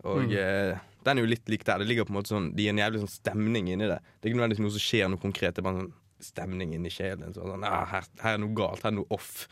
Og 0.06 0.34
eh, 0.38 0.78
den 1.06 1.20
er 1.20 1.26
jo 1.26 1.30
litt 1.30 1.52
lik 1.52 1.64
der. 1.68 1.82
Det 1.82 1.90
ligger 1.90 2.08
på 2.08 2.14
en 2.16 2.18
måte 2.20 2.34
sånn 2.34 2.50
Det 2.56 2.66
gir 2.66 2.74
en 2.74 2.82
jævlig 2.82 3.04
sånn 3.04 3.14
stemning 3.14 3.70
inni 3.72 3.90
det. 3.90 4.00
Det 4.02 4.28
er 4.28 4.32
ikke 4.32 4.42
nødvendigvis 4.42 4.66
noe 4.66 4.76
som 4.76 4.86
skjer 4.86 5.12
noe 5.12 5.22
konkret. 5.22 5.56
Det 5.56 5.62
er 5.62 5.68
bare 5.68 5.78
en 5.78 5.86
sånn 5.86 6.30
stemning 6.32 6.76
inni 6.78 6.92
sjelen. 6.94 7.34
Så, 7.36 7.46
sånn, 7.46 7.66
ah, 7.68 7.84
her, 7.92 8.08
her 8.24 8.38
er 8.38 8.42
noe 8.42 8.56
galt. 8.58 8.86
Her 8.86 8.94
er 8.94 8.98
noe 9.00 9.10
off. 9.14 9.46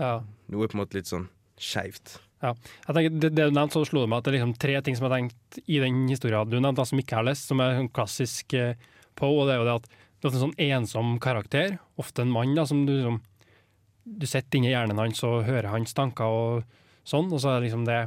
Ja. 0.00 0.18
Noe 0.52 0.66
er 0.66 0.72
på 0.72 0.78
en 0.78 0.82
måte 0.82 0.98
litt 0.98 1.10
sånn 1.10 1.28
skeivt. 1.60 2.18
Ja. 2.40 2.54
Jeg 2.86 2.96
tenker, 2.96 3.16
det, 3.20 3.32
det 3.36 3.48
du 3.50 3.56
nevnte, 3.56 3.76
så 3.76 3.84
slo 3.88 4.04
det 4.04 4.10
meg 4.10 4.22
at 4.22 4.28
det 4.28 4.32
er 4.32 4.38
liksom 4.38 4.54
tre 4.64 4.76
ting 4.84 4.96
som 4.96 5.06
jeg 5.06 5.16
tenkte 5.16 5.64
i 5.66 5.80
den 5.82 6.04
historien 6.08 6.48
du 6.48 6.56
nevnte, 6.56 6.86
som 6.88 7.00
ikke 7.00 7.14
jeg 7.14 7.20
har 7.20 7.28
lest, 7.28 7.50
som 7.50 7.60
er 7.60 7.76
sånn 7.76 7.90
klassisk 7.96 8.54
eh, 8.56 8.86
på, 9.18 9.28
og 9.28 9.48
det 9.48 9.56
er 9.56 9.60
jo 9.60 9.66
det 9.68 9.74
at 9.82 9.90
det 9.90 10.28
er 10.28 10.36
en 10.36 10.44
sånn 10.44 10.62
ensom 10.64 11.10
karakter, 11.22 11.76
ofte 12.00 12.24
en 12.24 12.32
mann, 12.32 12.54
da, 12.56 12.66
som 12.68 12.86
du 12.88 12.94
liksom 12.96 13.20
Du 14.10 14.24
sitter 14.26 14.58
inni 14.58 14.70
hjernen 14.72 14.98
hans 14.98 15.20
og 15.28 15.44
hører 15.44 15.68
hans 15.70 15.92
tanker 15.94 16.24
og 16.24 16.62
sånn, 17.06 17.28
og 17.30 17.38
så 17.38 17.52
er 17.52 17.60
det 17.60 17.68
liksom 17.68 17.84
det 17.86 17.98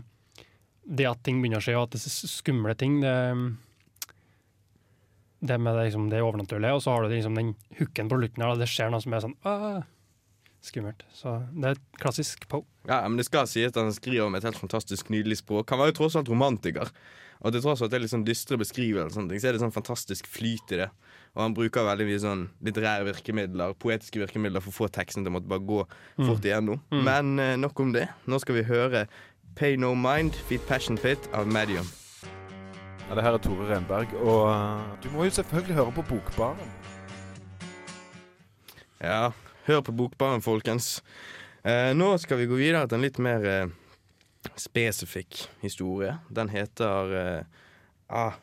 Det 0.83 1.05
at 1.07 1.21
ting 1.23 1.39
begynner 1.41 1.61
å 1.61 1.63
skje, 1.63 1.77
og 1.79 1.87
at 1.87 1.95
det 1.95 2.01
er 2.03 2.33
skumle 2.33 2.75
ting, 2.75 2.99
det 3.03 3.13
det 5.43 5.57
med 5.59 5.75
det, 5.75 5.89
liksom, 5.89 6.05
det 6.11 6.21
overnaturlige, 6.23 6.71
og 6.71 6.83
så 6.83 6.93
har 6.93 7.03
du 7.03 7.11
liksom 7.11 7.35
den 7.35 7.49
hooken 7.79 8.07
på 8.07 8.19
slutten 8.19 8.45
her, 8.45 8.53
det 8.59 8.69
skjer 8.71 8.93
noe 8.93 9.03
som 9.03 9.15
er 9.15 9.25
sånn 9.25 9.35
Åh! 9.43 9.81
skummelt. 10.63 11.03
Så 11.11 11.33
det 11.51 11.67
er 11.67 11.75
et 11.75 11.97
klassisk 11.99 12.45
Poe. 12.47 12.63
Ja, 12.87 13.01
men 13.03 13.17
det 13.19 13.25
skal 13.27 13.49
sies 13.51 13.73
at 13.73 13.79
han 13.79 13.91
skriver 13.91 14.31
med 14.31 14.39
et 14.39 14.47
helt 14.47 14.61
fantastisk 14.61 15.09
nydelig 15.11 15.41
språk. 15.41 15.73
Han 15.75 15.81
var 15.81 15.91
jo 15.91 15.97
tross 15.97 16.15
alt 16.15 16.31
romantiker. 16.31 16.87
Og 17.43 17.51
til 17.51 17.63
tross 17.65 17.81
for 17.81 17.89
at 17.89 17.91
det 17.91 17.97
er 17.97 18.05
litt 18.05 18.13
sånn 18.13 18.23
dystre 18.23 18.55
beskrivelser, 18.61 19.27
så 19.27 19.49
er 19.49 19.57
det 19.57 19.59
sånn 19.59 19.75
fantastisk 19.75 20.29
flyt 20.31 20.71
i 20.71 20.79
det. 20.85 20.87
Og 21.35 21.41
han 21.43 21.55
bruker 21.57 21.83
veldig 21.83 22.07
mye 22.07 22.21
sånn 22.23 22.45
litterære 22.63 23.09
virkemidler, 23.09 23.75
poetiske 23.83 24.21
virkemidler, 24.21 24.63
for 24.63 24.71
å 24.71 24.77
få 24.77 24.89
teksten 24.95 25.25
til 25.25 25.33
å 25.33 25.35
måtte 25.35 25.51
bare 25.51 25.65
gå 25.67 25.81
fort 26.21 26.47
igjennom. 26.47 26.79
Men 26.93 27.35
eh, 27.43 27.57
nok 27.59 27.83
om 27.83 27.91
det. 27.95 28.05
Nå 28.31 28.39
skal 28.39 28.61
vi 28.61 28.67
høre 28.69 29.03
Pay 29.55 29.77
No 29.77 29.93
Mind, 29.95 30.33
Feet 30.47 30.65
Passion 30.67 30.97
Pit 30.97 31.29
av 31.33 31.47
Medium. 31.47 31.85
Ja, 33.09 33.15
det 33.15 33.23
her 33.25 33.35
er 33.37 33.43
Tore 33.43 33.67
Renberg, 33.69 34.13
og 34.23 34.47
uh, 34.49 34.81
du 35.03 35.09
må 35.13 35.27
jo 35.27 35.35
selvfølgelig 35.35 35.75
høre 35.75 35.91
på 35.91 36.05
Bokbaren. 36.09 36.73
Ja, 39.03 39.31
hør 39.67 39.81
på 39.81 39.91
Bokbaren, 39.91 40.41
folkens. 40.41 41.01
Eh, 41.63 41.91
nå 41.95 42.13
skal 42.19 42.41
vi 42.41 42.47
gå 42.47 42.57
videre 42.59 42.87
til 42.87 42.99
en 42.99 43.05
litt 43.05 43.19
mer 43.23 43.45
eh, 43.47 43.73
spesifikk 44.59 45.45
historie. 45.63 46.17
Den 46.27 46.51
heter 46.51 47.13
eh, 47.19 47.59
ah, 48.11 48.39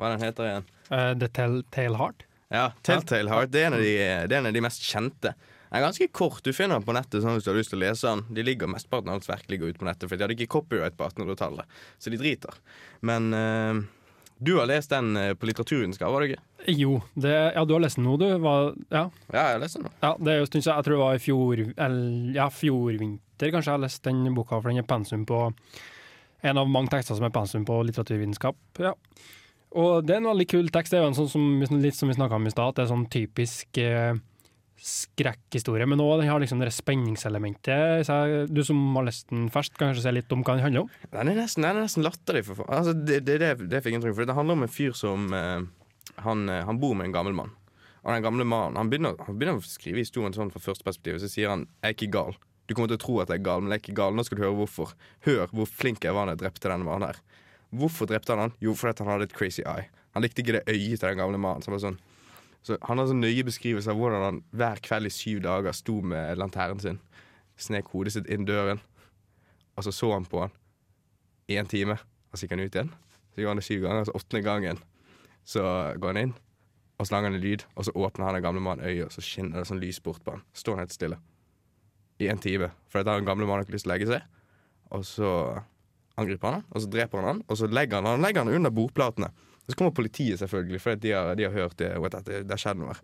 Hva 0.00 0.12
den 0.14 0.24
heter 0.24 0.48
igjen? 0.48 0.68
Uh, 0.88 1.12
The 1.20 1.28
Telltale 1.28 2.00
Heart. 2.00 2.24
Ja, 2.52 2.70
Telltale 2.84 3.32
Heart. 3.32 3.52
Det 3.52 3.60
er 3.60 3.68
en 3.68 3.76
av 3.76 3.84
de, 3.84 3.92
det 4.28 4.36
er 4.36 4.40
en 4.40 4.48
av 4.48 4.56
de 4.56 4.64
mest 4.64 4.84
kjente. 4.84 5.34
Den 5.72 5.78
er 5.80 5.86
ganske 5.86 6.06
kort. 6.12 6.42
Du 6.44 6.52
finner 6.52 6.76
den 6.76 6.84
på 6.84 6.92
nettet 6.92 7.22
sånn 7.24 7.38
hvis 7.38 7.46
du 7.46 7.48
har 7.48 7.56
lyst 7.56 7.72
til 7.72 7.80
å 7.80 7.84
lese 7.86 8.10
den. 8.10 8.22
De 8.36 8.44
ligger 8.44 8.68
Mesteparten 8.68 9.08
av 9.08 9.16
hans 9.16 9.30
verk 9.30 9.48
ligger 9.48 9.72
ute 9.72 9.80
på 9.80 9.88
nettet, 9.88 10.04
for 10.04 10.20
de 10.20 10.26
hadde 10.26 10.36
ikke 10.36 10.52
copyright 10.52 10.98
på 10.98 11.06
1800-tallet. 11.08 11.78
Så 11.96 12.12
de 12.12 12.20
driter. 12.20 12.58
Men 13.00 13.30
uh, 13.32 13.80
du 14.42 14.58
har 14.58 14.68
lest 14.68 14.90
den 14.92 15.16
eh, 15.16 15.30
på 15.38 15.46
litteraturvitenskap, 15.48 16.10
var 16.12 16.24
det 16.24 16.32
ikke? 16.32 16.42
Jo, 16.74 16.96
det, 17.14 17.32
ja, 17.54 17.62
du 17.64 17.72
har 17.76 17.82
lest 17.84 17.96
den 17.96 18.04
nå, 18.08 18.16
du. 18.20 18.26
Hva- 18.42 18.74
ja. 18.90 19.06
Ja, 19.30 19.38
jeg 19.38 19.54
har 19.54 19.62
lest 19.62 19.78
den 19.78 19.86
nå. 19.86 19.92
ja, 20.02 20.10
det 20.18 20.32
er 20.32 20.40
jo 20.40 20.48
stund 20.50 20.64
siden. 20.66 20.76
Jeg 20.76 20.86
tror 20.88 20.96
det 20.96 21.02
var 21.04 21.14
i 21.20 21.22
fjor, 21.22 21.62
eller, 21.86 22.32
ja, 22.36 22.48
fjorvinter 22.52 23.54
kanskje 23.54 23.70
jeg 23.70 23.76
har 23.78 23.84
lest 23.86 24.02
den 24.04 24.34
boka, 24.36 24.58
for 24.58 24.68
den 24.70 24.82
er 24.82 24.88
pensum 24.90 25.24
på 25.30 25.38
en 26.42 26.58
av 26.58 26.68
mange 26.74 26.90
tekster 26.90 27.16
som 27.16 27.26
er 27.28 27.32
pensum 27.34 27.64
på 27.64 27.78
litteraturvitenskap. 27.86 28.58
Ja. 28.82 28.92
Og 29.78 30.04
det 30.04 30.16
er 30.16 30.20
en 30.20 30.28
veldig 30.32 30.48
kul 30.50 30.68
tekst. 30.74 30.92
Det 30.92 30.98
er 30.98 31.06
jo 31.06 31.12
en 31.12 31.16
sånn 31.16 31.30
som, 31.32 31.78
litt 31.80 31.96
som 31.96 32.10
vi 32.10 32.18
snakka 32.18 32.36
om 32.36 32.50
i 32.50 32.52
stad, 32.52 32.74
at 32.74 32.80
det 32.80 32.84
er 32.84 32.90
sånn 32.92 33.06
typisk 33.14 33.78
eh, 33.80 34.18
skrekkhistorie. 34.82 35.86
Men 35.86 36.02
òg 36.02 36.24
liksom 36.42 36.62
det 36.62 36.72
spenningselementet. 36.74 38.08
Du 38.50 38.62
som 38.66 38.80
har 38.98 39.06
lest 39.06 39.30
den 39.30 39.48
først, 39.52 39.76
kan 39.78 39.92
kanskje 39.92 40.06
si 40.08 40.14
litt 40.16 40.34
om 40.34 40.42
hva 40.42 40.56
den 40.56 40.66
handler 40.66 40.86
om? 40.86 40.92
Den 41.12 41.32
er 41.32 41.38
nesten, 41.38 41.66
den 41.66 41.78
er 41.78 41.86
nesten 41.86 42.06
latterlig, 42.06 42.44
for. 42.50 42.66
Altså, 42.66 42.94
det, 42.96 43.22
det, 43.28 43.38
det, 43.42 43.54
det 43.70 43.82
fikk 43.84 43.98
inntrykk. 43.98 44.18
For 44.18 44.28
det 44.28 44.38
handler 44.38 44.58
om 44.58 44.66
en 44.66 44.72
fyr 44.72 44.96
som 44.98 45.28
uh, 45.30 45.62
han, 46.26 46.48
eh, 46.48 46.64
han 46.66 46.80
bor 46.82 46.96
med 46.98 47.10
en 47.10 47.18
gammel 47.18 47.36
mann. 47.38 47.54
Og 48.02 48.10
den 48.10 48.24
gamle 48.24 48.46
mannen 48.48 48.80
han 48.80 48.90
begynner, 48.90 49.18
han 49.28 49.38
begynner 49.38 49.60
å 49.60 49.66
skrive 49.66 50.02
historien 50.02 50.34
sånn 50.34 50.50
fra 50.50 50.62
første 50.62 50.86
perspektiv. 50.86 51.20
Så 51.22 51.30
sier 51.30 51.52
han 51.52 51.68
'jeg 51.82 51.92
er 51.92 51.94
ikke 51.94 52.14
gal'. 52.18 52.38
Du 52.66 52.74
kommer 52.74 52.88
til 52.88 52.98
å 52.98 53.04
tro 53.04 53.20
at 53.20 53.28
jeg 53.28 53.40
er 53.40 53.44
gal, 53.44 53.60
men 53.60 53.70
jeg 53.70 53.78
er 53.78 53.84
ikke 53.84 54.00
gal. 54.00 54.14
Nå 54.14 54.24
skal 54.24 54.38
du 54.38 54.42
høre 54.42 54.58
hvorfor. 54.58 54.94
Hør 55.26 55.46
hvor 55.52 55.66
flink 55.66 56.02
jeg 56.02 56.14
var 56.14 56.26
da 56.26 56.32
jeg 56.32 56.42
drepte 56.42 56.70
denne 56.70 56.84
mannen 56.84 57.10
her. 57.10 57.18
Hvorfor 57.72 58.06
drepte 58.06 58.34
han 58.34 58.38
han? 58.38 58.52
Jo, 58.60 58.74
fordi 58.74 59.04
han 59.04 59.12
hadde 59.12 59.28
et 59.30 59.34
crazy 59.34 59.62
eye. 59.62 59.88
Han 60.14 60.22
likte 60.22 60.42
ikke 60.42 60.58
det 60.58 60.66
øyet 60.68 61.00
til 61.00 61.08
den 61.08 61.18
gamle 61.18 61.38
mannen. 61.38 61.62
Så 61.62 61.70
han 61.70 61.78
var 61.78 61.84
sånn 61.84 61.98
så 62.62 62.78
Han 62.86 62.98
har 62.98 63.08
sånn 63.10 63.22
nøye 63.22 63.42
beskrivelse 63.46 63.90
av 63.90 63.98
hvordan 63.98 64.22
han 64.22 64.40
hver 64.54 64.78
kveld 64.84 65.08
i 65.08 65.10
syv 65.10 65.42
dager 65.42 65.74
sto 65.74 65.98
med 66.00 66.38
lanternen 66.38 66.80
sin, 66.82 67.00
snek 67.58 67.90
hodet 67.90 68.14
sitt 68.14 68.30
inn 68.30 68.46
døren, 68.46 68.80
og 69.76 69.86
så 69.86 69.92
så 69.94 70.12
han 70.12 70.28
på 70.28 70.44
han 70.44 70.54
i 71.50 71.58
en 71.58 71.66
time, 71.66 71.98
og 72.30 72.38
så 72.38 72.46
gikk 72.46 72.54
han 72.54 72.62
ut 72.62 72.76
igjen. 72.76 72.92
Så 73.32 73.42
gjør 73.42 73.52
han 73.52 73.60
det 73.60 73.66
syv 73.66 73.82
ganger, 73.82 74.06
så 74.06 74.14
åttende 74.16 74.44
gangen 74.46 74.80
så 75.48 75.62
går 75.98 76.14
han 76.14 76.22
inn, 76.22 76.34
og 76.98 77.06
så 77.06 77.16
lager 77.16 77.30
han 77.30 77.34
en 77.34 77.42
lyd, 77.42 77.66
og 77.74 77.86
så 77.88 77.94
åpner 77.98 78.28
han 78.28 78.38
den 78.38 78.46
gamle 78.46 78.62
mannen 78.62 78.86
øyet, 78.86 79.08
og 79.08 79.14
så 79.14 79.24
skinner 79.26 79.58
det 79.58 79.68
sånn 79.70 79.82
lys 79.82 79.98
bort 80.04 80.22
på 80.22 80.36
han. 80.36 80.44
Så 80.54 80.62
står 80.62 80.76
han 80.76 80.84
helt 80.84 80.94
stille 80.94 81.18
i 82.22 82.28
en 82.30 82.38
time, 82.38 82.70
for 82.86 83.02
har 83.02 83.18
den 83.18 83.26
gamle 83.26 83.48
mannen 83.48 83.66
ikke 83.66 83.74
lyst 83.74 83.88
til 83.88 83.90
å 83.90 83.94
legge 83.96 84.10
seg. 84.12 84.26
Og 84.94 85.06
så 85.08 85.30
angriper 86.20 86.46
han 86.46 86.60
han, 86.60 86.66
og 86.70 86.84
så 86.84 86.90
dreper 86.92 87.18
han 87.18 87.28
han, 87.30 87.42
og 87.48 87.58
så 87.58 87.68
legger 87.70 87.98
han 87.98 88.10
han 88.12 88.22
legger 88.22 88.44
han 88.44 88.54
under 88.54 88.74
bordplatene. 88.74 89.32
Og 89.62 89.72
så 89.72 89.78
kommer 89.78 89.94
politiet, 89.94 90.40
selvfølgelig, 90.40 90.80
for 90.82 90.98
de 90.98 91.12
har, 91.14 91.34
de 91.38 91.46
har 91.46 91.54
hørt 91.54 91.76
det, 91.78 91.92
og 91.98 92.08
at 92.10 92.24
det, 92.26 92.42
det 92.48 92.56
har 92.56 92.62
skjedd 92.62 92.80
noe. 92.82 92.96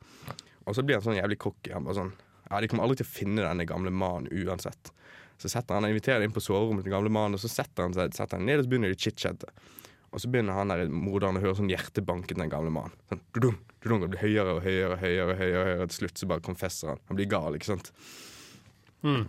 Og 0.66 0.76
så 0.76 0.82
blir 0.84 0.98
han 0.98 1.04
sånn 1.06 1.18
jævlig 1.20 1.38
cocky. 1.40 1.72
Han 1.74 1.86
bare 1.86 2.00
sånn 2.02 2.14
Ja, 2.48 2.58
de 2.60 2.68
kommer 2.70 2.86
aldri 2.86 3.02
til 3.02 3.06
å 3.06 3.12
finne 3.12 3.44
denne 3.44 3.66
gamle 3.68 3.92
mannen 3.92 4.30
uansett. 4.32 4.90
Så 5.38 5.50
setter 5.52 5.76
han, 5.76 5.84
han 5.84 5.92
inviterer 5.92 6.24
inn 6.24 6.34
på 6.34 6.42
soverommet 6.42 6.82
til 6.82 6.90
den 6.90 6.96
gamle 6.96 7.12
mannen, 7.14 7.36
og 7.36 7.42
så 7.42 7.50
setter 7.52 7.84
han 7.86 7.94
seg 7.94 8.16
setter 8.16 8.40
han 8.40 8.48
ned, 8.48 8.58
og 8.58 8.66
så 8.66 8.72
begynner 8.72 8.90
de 8.90 8.96
å 8.96 9.02
chit-chatte. 9.04 9.50
Og 10.08 10.22
så 10.22 10.30
begynner 10.32 10.56
han 10.56 10.72
der 10.72 10.88
morderen 10.88 11.36
å 11.36 11.42
høre 11.44 11.58
sånn 11.58 11.68
hjertebanken 11.70 12.40
den 12.40 12.50
gamle 12.50 12.72
mannen. 12.72 12.96
Sånn, 13.10 13.20
dudum, 13.36 13.58
dudum, 13.84 14.00
det 14.02 14.08
blir 14.14 14.22
høyere 14.24 14.56
og 14.56 14.62
høyere 14.64 14.94
og 14.96 15.02
høyere, 15.04 15.28
og 15.28 15.42
høyere, 15.42 15.60
og 15.60 15.68
høyere. 15.68 15.88
Til 15.92 15.98
slutt 16.00 16.22
så 16.22 16.28
bare 16.32 16.44
konfesser 16.48 16.94
han. 16.94 17.02
Han 17.10 17.20
blir 17.20 17.28
gal, 17.30 17.58
ikke 17.58 17.68
sant. 17.68 17.92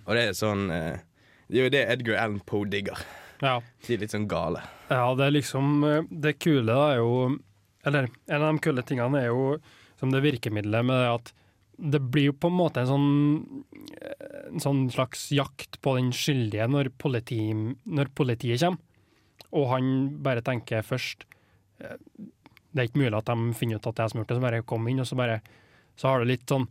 Og 0.07 0.13
det 0.15 0.23
er 0.23 0.37
sånn 0.39 0.63
eh, 0.73 1.01
Det 1.45 1.59
er 1.59 1.67
jo 1.67 1.73
det 1.75 1.83
Edgar 1.93 2.21
Allan 2.23 2.39
Poe 2.47 2.65
digger. 2.71 3.03
Ja. 3.43 3.59
De 3.85 3.95
er 3.95 4.01
litt 4.03 4.13
sånn 4.13 4.27
gale. 4.29 4.61
Ja, 4.89 5.05
det 5.15 5.27
er 5.27 5.35
liksom 5.35 5.83
eh, 5.87 6.07
Det 6.09 6.37
kule 6.41 6.75
er 6.89 6.97
jo 6.99 7.11
Eller 7.87 8.09
en 8.27 8.41
av 8.41 8.49
de 8.49 8.63
kule 8.63 8.83
tingene 8.83 9.21
er 9.21 9.29
jo 9.29 9.59
som 9.99 10.11
det 10.13 10.23
virkemidlet 10.23 10.85
med 10.87 10.95
det 10.95 11.11
at 11.11 11.31
det 11.79 11.99
blir 12.11 12.29
jo 12.29 12.35
på 12.35 12.49
en 12.51 12.57
måte 12.59 12.81
en 12.83 12.89
sånn 12.89 13.09
En 14.49 14.63
sånn 14.63 14.81
slags 14.91 15.29
jakt 15.31 15.79
på 15.83 15.95
den 15.97 16.11
skyldige 16.15 16.67
når, 16.71 16.91
politi, 16.99 17.39
når 17.53 18.11
politiet 18.15 18.63
kommer. 18.63 18.83
Og 19.55 19.69
han 19.71 19.85
bare 20.23 20.43
tenker 20.45 20.83
først 20.85 21.23
eh, 21.79 21.95
Det 22.69 22.83
er 22.83 22.89
ikke 22.89 23.03
mulig 23.03 23.17
at 23.21 23.31
de 23.31 23.55
finner 23.57 23.79
ut 23.79 23.87
at 23.87 23.95
det 23.95 24.03
er 24.03 24.09
jeg 24.09 24.13
som 24.13 24.19
har 24.19 24.25
gjort 24.25 24.33
det, 24.33 24.39
så 24.39 24.47
bare 24.47 24.67
kom 24.73 24.91
inn, 24.91 25.01
og 25.01 25.07
så 25.09 25.19
bare 25.19 25.39
Så 25.95 26.09
har 26.11 26.19
du 26.19 26.29
litt 26.29 26.47
sånn 26.49 26.67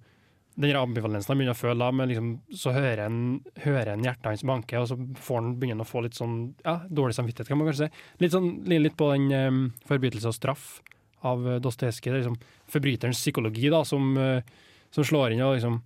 den 0.59 0.77
ambivalensen 0.77 1.31
han 1.31 1.39
begynner 1.39 1.55
å 1.55 1.59
føle 1.59 1.89
men 1.95 2.09
liksom, 2.11 2.31
så 2.51 2.73
hører 2.75 3.05
en, 3.05 3.19
hører 3.63 3.93
en 3.93 4.05
hjertet 4.07 4.27
hans 4.27 4.45
banke, 4.49 4.81
og 4.81 4.89
så 4.91 4.97
får 5.23 5.39
han 5.39 5.53
begynner 5.61 5.87
å 5.87 5.89
få 5.89 6.03
litt 6.03 6.19
sånn 6.19 6.39
ja, 6.65 6.81
dårlig 6.91 7.15
samvittighet, 7.15 7.51
kan 7.51 7.61
man 7.61 7.71
kanskje 7.71 7.87
si. 7.87 8.07
Litt 8.25 8.35
sånn, 8.35 8.49
litt 8.71 8.97
på 8.99 9.13
den 9.13 9.29
um, 9.31 9.61
forbrytelse 9.87 10.33
og 10.33 10.35
straff 10.35 10.67
av 11.29 11.47
uh, 11.47 11.59
Dostojevskij. 11.63 12.11
Det 12.11 12.17
er 12.17 12.25
liksom 12.25 12.41
forbryterens 12.75 13.23
psykologi 13.23 13.71
da, 13.71 13.85
som, 13.87 14.11
uh, 14.19 14.67
som 14.95 15.07
slår 15.07 15.37
inn. 15.37 15.45
og 15.47 15.55
liksom 15.61 15.79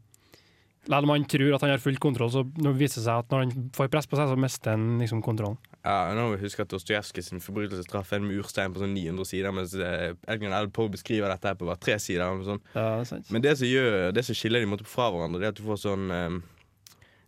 Selv 0.86 1.06
om 1.06 1.12
han 1.14 1.24
tror 1.30 1.54
at 1.54 1.62
han 1.62 1.70
har 1.70 1.82
full 1.82 1.98
kontroll, 2.02 2.30
så 2.34 2.42
det 2.56 2.72
viser 2.74 3.04
seg 3.04 3.22
at 3.22 3.30
når 3.30 3.44
han 3.44 3.68
får 3.76 3.90
press 3.92 4.08
på 4.10 4.18
seg, 4.18 4.30
så 4.32 4.38
mister 4.40 4.74
han 4.74 4.96
liksom 4.98 5.20
kontrollen. 5.22 5.60
Ja, 5.82 6.12
nå 6.14 6.24
må 6.26 6.36
vi 6.36 6.44
huske 6.44 6.62
at 6.62 6.70
Dostojevskij 6.70 7.24
sin 7.26 7.42
forbrytelsesstraff 7.42 8.12
er 8.14 8.20
en 8.20 8.28
murstein 8.28 8.74
på 8.74 8.82
sånn 8.82 8.94
900 8.94 9.26
sider, 9.26 9.54
mens 9.54 9.74
eh, 9.74 10.12
Edgar 10.30 10.54
Allan 10.54 10.74
Poe 10.74 10.90
beskriver 10.90 11.30
dette 11.30 11.50
her 11.50 11.58
på 11.58 11.66
bare 11.66 11.82
tre 11.82 11.96
sider. 12.02 12.42
Sånn. 12.46 12.62
Ja, 12.74 12.86
det 13.00 13.08
sant. 13.10 13.30
Men 13.34 13.42
det 13.42 13.56
som, 13.58 13.66
gjør, 13.70 14.12
det 14.14 14.26
som 14.26 14.38
skiller 14.38 14.62
de 14.62 14.70
måtte 14.70 14.86
fra 14.86 15.08
hverandre, 15.14 15.42
det 15.42 15.48
er 15.48 15.54
at 15.54 15.58
du 15.58 15.66
får 15.66 15.80
sånn 15.82 16.10
um, 16.10 16.40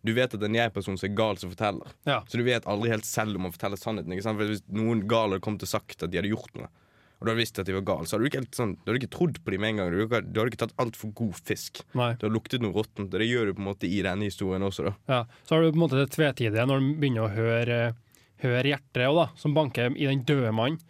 Du 0.06 0.12
vet 0.14 0.28
at 0.28 0.38
det 0.38 0.46
er 0.46 0.52
en 0.52 0.60
jeg-person 0.60 0.98
som 1.00 1.08
er 1.08 1.18
gal, 1.18 1.38
som 1.40 1.50
forteller. 1.54 1.94
Ja. 2.10 2.20
Så 2.30 2.38
du 2.38 2.46
vet 2.46 2.66
aldri 2.70 2.90
helt 2.92 3.08
selv 3.08 3.38
om 3.40 3.48
å 3.48 3.54
fortelle 3.54 3.78
sannheten. 3.80 4.18
For 4.22 4.50
Hvis 4.50 4.66
noen 4.70 5.02
gal 5.10 5.32
hadde 5.32 5.46
kommet 5.46 5.66
og 5.66 5.70
sagt 5.70 6.02
at 6.02 6.10
de 6.12 6.20
hadde 6.20 6.30
gjort 6.34 6.54
noe, 6.58 6.70
og 7.20 7.27
du 7.27 7.31
hadde 7.31 7.40
visst 7.40 7.59
at 7.62 7.68
de 7.68 7.74
var 7.77 7.85
gale, 7.88 8.05
så 8.09 8.16
hadde 8.16 8.27
du 8.27 8.31
ikke, 8.31 8.40
helt 8.42 8.59
sånn, 8.59 8.72
du 8.83 8.88
hadde 8.90 9.00
ikke 9.00 9.12
trodd 9.14 9.38
på 9.44 9.53
dem 9.55 9.62
med 9.64 9.70
en 9.74 9.79
gang. 9.81 9.92
Du, 9.94 10.00
hadde 10.03 10.29
du 10.29 10.40
hadde 10.40 10.50
ikke 10.53 10.62
tatt 10.64 10.74
altfor 10.83 11.12
god 11.16 11.38
fisk. 11.48 11.81
Nei. 11.96 12.11
Du 12.18 12.27
hadde 12.27 12.35
luktet 12.35 12.64
noe 12.64 12.74
råttent. 12.74 13.14
og 13.14 13.22
Det 13.22 13.29
gjør 13.29 13.48
du 13.48 13.55
på 13.55 13.62
en 13.64 13.68
måte 13.70 13.88
i 13.88 14.00
denne 14.05 14.29
historien 14.29 14.66
også, 14.66 14.88
da. 14.90 14.94
Ja, 15.09 15.20
så 15.46 15.55
har 15.55 15.62
du 15.62 15.70
på 15.70 15.79
en 15.79 15.85
måte 15.87 16.00
det 16.00 16.11
tvetidige 16.12 16.66
når 16.68 16.83
du 16.83 16.90
begynner 17.00 17.24
å 17.24 17.33
høre, 17.33 17.79
høre 18.44 18.74
hjertet 18.74 19.07
også, 19.07 19.22
da, 19.22 19.27
som 19.40 19.57
banker 19.57 19.96
i 19.96 20.11
den 20.11 20.27
døde 20.29 20.53
mannen. 20.53 20.83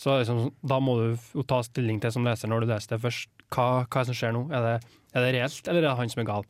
Så 0.00 0.18
liksom, 0.20 0.46
da 0.64 0.78
må 0.80 0.94
du 1.00 1.08
jo 1.36 1.42
ta 1.48 1.58
stilling 1.64 1.98
til 2.00 2.12
som 2.14 2.24
leser 2.24 2.48
når 2.48 2.64
du 2.64 2.70
leser 2.74 2.96
det 2.96 3.02
først. 3.02 3.28
Hva, 3.50 3.66
hva 3.84 4.00
er 4.00 4.06
det 4.06 4.12
som 4.12 4.16
skjer 4.20 4.32
nå? 4.36 4.46
Er 4.54 4.64
det, 4.64 4.76
er 5.12 5.24
det 5.26 5.34
reelt, 5.36 5.66
eller 5.68 5.82
er 5.82 5.88
det 5.90 5.98
han 5.98 6.12
som 6.12 6.22
er 6.22 6.28
gal? 6.30 6.46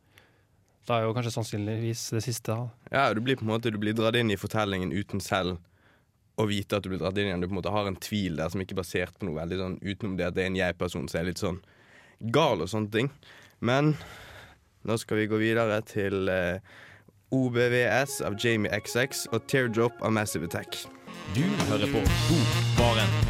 Da 0.89 0.99
er 0.99 1.07
jo 1.07 1.15
kanskje 1.17 1.33
sannsynligvis 1.35 2.05
det 2.17 2.23
siste. 2.25 2.55
da. 2.55 2.69
Ja, 2.91 3.15
du 3.15 3.21
blir 3.23 3.39
på 3.39 3.45
en 3.47 3.53
måte 3.53 3.71
Du 3.71 3.79
blir 3.79 3.95
dratt 3.95 4.17
inn 4.19 4.31
i 4.33 4.39
fortellingen 4.41 4.91
uten 4.95 5.23
selv 5.23 5.59
å 6.40 6.48
vite 6.48 6.79
at 6.79 6.85
du 6.85 6.90
blir 6.92 7.00
dratt 7.03 7.18
inn 7.18 7.31
igjen. 7.31 7.42
Du 7.42 7.48
på 7.48 7.55
en 7.55 7.61
måte 7.61 7.74
har 7.74 7.88
en 7.88 7.98
tvil 8.00 8.38
der 8.40 8.53
som 8.53 8.62
ikke 8.62 8.76
er 8.76 8.83
basert 8.83 9.18
på 9.18 9.29
noe 9.29 9.40
veldig 9.40 9.61
sånn 9.61 9.79
utenom 9.83 10.16
det 10.18 10.29
at 10.31 10.37
det 10.37 10.44
er 10.44 10.53
en 10.53 10.61
jeg-person 10.61 11.09
som 11.11 11.20
er 11.20 11.29
litt 11.31 11.42
sånn 11.42 11.61
gal 12.35 12.64
og 12.64 12.70
sånne 12.72 12.92
ting. 12.94 13.11
Men 13.61 13.94
nå 14.88 14.96
skal 15.00 15.20
vi 15.20 15.29
gå 15.31 15.40
videre 15.40 15.81
til 15.88 16.31
eh, 16.33 16.62
OBVS 17.37 18.20
av 18.26 18.38
Jamie 18.40 18.72
XX 18.72 19.26
og 19.35 19.44
Teardrop 19.50 20.00
av 20.03 20.14
Massive 20.16 20.48
Attack. 20.48 20.81
Du 21.37 21.44
hører 21.68 21.92
på 21.92 22.00
Bokbaren. 22.31 23.20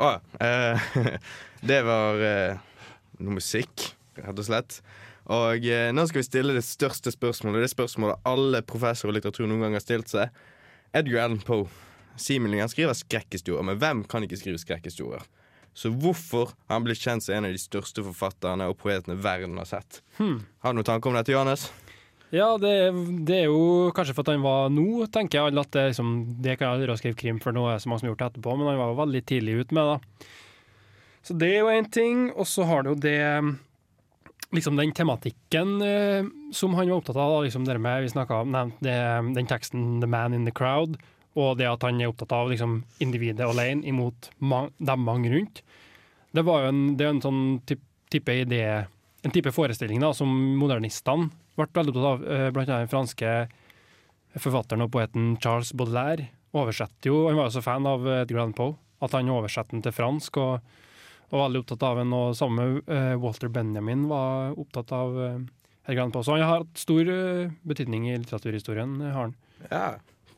Å, 0.00 0.10
eh, 0.40 0.92
det 1.70 1.80
var 1.84 2.22
eh, 2.24 2.60
noe 3.20 3.36
musikk, 3.36 3.90
rett 4.24 4.42
og 4.42 4.46
slett. 4.46 4.80
Og 5.30 5.66
eh, 5.68 5.90
nå 5.94 6.06
skal 6.08 6.22
vi 6.22 6.26
stille 6.28 6.56
det 6.56 6.64
største 6.66 7.12
spørsmålet. 7.14 7.64
Det 7.64 7.74
spørsmålet 7.74 8.24
alle 8.28 8.62
professorer 8.66 9.14
i 9.14 9.18
litteratur 9.18 9.46
noen 9.46 9.66
gang 9.66 9.76
har 9.78 9.84
stilt 9.84 10.12
seg. 10.12 10.32
Edgar 10.96 11.26
Allan 11.26 11.42
Poe. 11.44 11.68
Simon 12.20 12.56
skriver 12.68 12.96
skrekkhistorier, 12.98 13.64
men 13.64 13.78
hvem 13.80 14.02
kan 14.10 14.26
ikke 14.26 14.38
skrive 14.40 14.60
skrekkhistorier? 14.60 15.22
Så 15.72 15.92
hvorfor 15.94 16.50
har 16.66 16.74
han 16.74 16.84
blitt 16.84 17.00
kjent 17.00 17.24
som 17.24 17.36
en 17.36 17.46
av 17.48 17.54
de 17.54 17.60
største 17.62 18.02
forfatterne 18.04 18.66
og 18.68 18.76
poetene 18.80 19.16
verden 19.22 19.56
har 19.60 19.68
sett? 19.70 20.02
Har 20.18 20.74
du 20.74 20.80
noen 20.80 20.88
tanker 20.88 21.12
om 21.12 21.16
dette, 21.16 21.32
Johannes? 21.32 21.68
Ja, 22.30 22.52
det, 22.62 22.74
det 23.26 23.40
er 23.40 23.48
jo 23.50 23.90
kanskje 23.94 24.14
for 24.14 24.26
at 24.26 24.34
han 24.34 24.44
var 24.44 24.68
nå, 24.70 25.06
tenker 25.10 25.40
jeg. 25.40 25.56
At 25.58 25.72
det, 25.74 25.86
liksom, 25.92 26.12
det 26.42 26.58
kan 26.58 26.68
jeg 26.68 26.76
aldri 26.76 26.98
skrive 27.00 27.18
krim 27.18 27.40
for 27.42 27.54
nå 27.54 27.64
er 27.66 27.78
det 27.78 27.84
så 27.84 27.90
mange 27.90 28.02
som 28.02 28.08
har 28.08 28.14
gjort 28.14 28.22
det 28.22 28.28
etterpå, 28.32 28.54
men 28.58 28.70
han 28.70 28.78
var 28.82 28.92
jo 28.92 29.00
veldig 29.00 29.22
tidlig 29.30 29.56
ute 29.62 29.78
med 29.78 29.90
det. 29.90 30.28
Så 31.26 31.36
det 31.40 31.50
er 31.54 31.58
jo 31.58 31.72
én 31.74 31.90
ting. 31.90 32.22
Og 32.34 32.46
så 32.50 32.66
har 32.68 32.84
du 32.84 32.92
jo 32.92 33.00
det 33.02 33.18
Liksom 34.50 34.76
den 34.76 34.92
tematikken 34.92 35.76
eh, 35.82 36.26
som 36.52 36.74
han 36.74 36.88
var 36.90 36.98
opptatt 36.98 37.16
av. 37.16 37.44
Liksom 37.44 37.64
det 37.64 37.78
med, 37.78 38.02
vi 38.02 38.10
snakket 38.10 38.42
om 38.42 38.50
nevnt 38.50 38.80
det, 38.82 38.96
den 39.36 39.46
teksten 39.46 40.00
'The 40.00 40.08
Man 40.10 40.34
in 40.34 40.44
the 40.44 40.54
Crowd', 40.54 40.98
og 41.38 41.58
det 41.58 41.68
at 41.70 41.82
han 41.86 42.00
er 42.00 42.10
opptatt 42.10 42.32
av 42.34 42.50
liksom, 42.50 42.82
individet 42.98 43.46
alene 43.46 43.86
imot 43.86 44.30
man, 44.38 44.72
dem 44.78 45.04
mange 45.06 45.30
rundt. 45.30 45.62
Det 46.34 46.42
var 46.42 46.64
jo 46.64 46.72
en, 46.72 46.96
det 46.96 47.06
er 47.06 47.14
en 47.14 47.22
sånn 47.22 47.44
typ, 47.66 47.80
type 48.10 48.34
idé, 48.34 48.86
en 49.22 49.30
type 49.30 49.52
forestilling 49.54 50.02
da, 50.02 50.10
som 50.12 50.28
modernistene 50.58 51.30
ble 51.54 51.68
veldig 51.70 51.94
opptatt 51.94 52.10
av. 52.10 52.26
eh, 52.26 52.50
Blant 52.50 52.68
annet 52.68 52.88
den 52.88 52.94
franske 52.94 53.48
forfatteren 54.38 54.82
og 54.82 54.92
poeten 54.94 55.36
Charles 55.42 55.72
Baudelaire 55.74 56.28
oversetter 56.54 57.10
jo 57.10 57.28
Han 57.28 57.36
var 57.38 57.48
jo 57.48 57.54
så 57.54 57.62
fan 57.62 57.86
av 57.86 58.06
Edgar 58.06 58.42
Allan 58.42 58.54
Poe 58.54 58.76
at 59.00 59.14
han 59.16 59.30
oversetter 59.30 59.76
den 59.76 59.82
til 59.82 59.94
fransk. 59.94 60.36
og 60.36 60.60
var 61.30 61.46
veldig 61.46 61.62
opptatt 61.64 61.86
av 61.86 61.98
henne, 62.02 62.20
og 62.20 62.36
sammen 62.38 62.58
med 62.80 62.92
eh, 62.94 63.14
Walter 63.22 63.48
Benjamin 63.52 64.06
var 64.10 64.54
opptatt 64.58 64.92
av 64.96 65.16
uh, 65.16 65.40
Allan 65.90 66.12
Poe. 66.14 66.24
Så 66.26 66.34
han 66.34 66.42
har 66.44 66.60
hatt 66.60 66.78
stor 66.80 67.06
uh, 67.06 67.50
betydning 67.62 68.08
i 68.10 68.16
litteraturhistorien. 68.18 69.00
eh, 69.00 69.12
har 69.14 69.28
han. 69.28 69.36
Ja, 69.70 69.84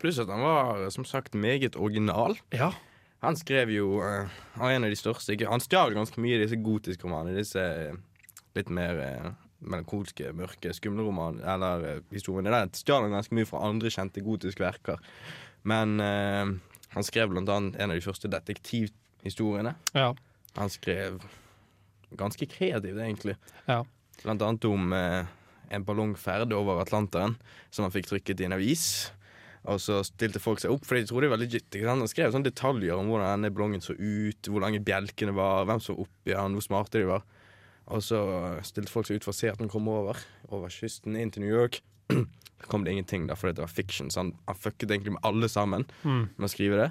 Pluss 0.02 0.18
at 0.18 0.30
han 0.32 0.42
var 0.42 0.88
som 0.90 1.04
sagt 1.06 1.34
meget 1.38 1.76
original. 1.76 2.34
Ja. 2.50 2.72
Han 3.22 3.36
skrev 3.38 3.70
jo 3.70 4.00
eh, 4.02 4.26
Han 4.56 4.66
er 4.66 4.74
en 4.74 4.84
av 4.88 4.90
de 4.90 4.96
største 4.98 5.36
Han 5.46 5.62
stjal 5.62 5.94
ganske 5.94 6.18
mye 6.18 6.40
i 6.40 6.42
disse 6.42 6.58
gotiske 6.58 7.06
romanene. 7.06 7.36
Disse 7.38 7.62
eh, 7.62 7.94
litt 8.58 8.72
mer 8.74 8.98
eh, 8.98 9.28
melankolske, 9.62 10.32
mørke, 10.34 10.72
skumle 10.74 11.06
romaner 11.06 11.46
Eller 11.54 11.86
eh, 11.86 12.00
historiene. 12.10 12.50
Der 12.50 12.74
stjal 12.74 13.06
han 13.06 13.14
ganske 13.14 13.36
mye 13.38 13.46
fra 13.46 13.62
andre 13.68 13.92
kjente 13.94 14.24
gotiske 14.26 14.64
verker. 14.64 14.98
Men 15.62 16.00
eh, 16.02 16.50
han 16.96 17.06
skrev 17.06 17.30
blant 17.30 17.48
annet 17.54 17.78
en 17.78 17.94
av 17.94 17.96
de 18.00 18.04
første 18.04 18.28
detektivhistoriene. 18.32 19.76
ja. 19.94 20.12
Han 20.58 20.70
skrev 20.72 21.20
ganske 22.18 22.46
kreativt, 22.46 22.98
egentlig. 23.00 23.36
Ja. 23.66 23.82
Blant 24.22 24.42
annet 24.44 24.64
om 24.68 24.92
eh, 24.92 25.24
en 25.72 25.84
ballongferd 25.88 26.52
over 26.52 26.82
Atlanteren 26.82 27.38
som 27.72 27.86
han 27.86 27.94
fikk 27.94 28.10
trykket 28.10 28.42
i 28.42 28.48
en 28.50 28.56
avis. 28.58 28.84
Og 29.64 29.78
så 29.80 30.00
stilte 30.04 30.40
folk 30.42 30.58
seg 30.60 30.72
opp, 30.74 30.84
for 30.84 30.98
de 30.98 31.06
trodde 31.06 31.28
det 31.28 31.30
var 31.32 31.40
legit. 31.40 31.76
Han 31.86 32.02
skrev 32.10 32.32
sånne 32.34 32.48
detaljer 32.50 32.98
om 32.98 33.06
hvordan 33.12 33.36
denne 33.38 33.52
ballongen 33.54 33.80
så 33.84 33.94
ut, 33.94 34.48
hvor 34.50 34.60
lange 34.64 34.82
bjelkene 34.82 35.32
var, 35.36 35.64
hvem 35.70 35.80
som 35.80 35.94
var 35.96 36.04
oppi 36.08 36.34
den, 36.34 36.56
hvor 36.58 36.66
smarte 36.66 36.98
de 37.00 37.06
var. 37.12 37.22
Og 37.92 38.02
så 38.04 38.18
stilte 38.66 38.90
folk 38.92 39.06
seg 39.08 39.20
ut 39.20 39.24
for 39.26 39.32
å 39.32 39.38
se 39.38 39.48
at 39.50 39.58
den 39.62 39.70
kom 39.70 39.86
over, 39.90 40.18
over 40.50 40.70
kysten 40.70 41.16
inn 41.18 41.30
til 41.34 41.46
New 41.46 41.54
York. 41.54 41.80
Så 42.62 42.68
kom 42.70 42.84
det 42.86 42.92
ingenting, 42.94 43.24
da, 43.26 43.34
fordi 43.34 43.56
det 43.58 43.64
var 43.64 43.72
fiction. 43.74 44.06
Så 44.12 44.20
han, 44.22 44.28
han 44.46 44.54
fucket 44.54 44.90
egentlig 44.92 45.16
med 45.16 45.24
alle 45.26 45.48
sammen 45.50 45.82
Mm. 46.06 46.28
med 46.36 46.46
å 46.46 46.50
skrive 46.52 46.76
det. 46.78 46.90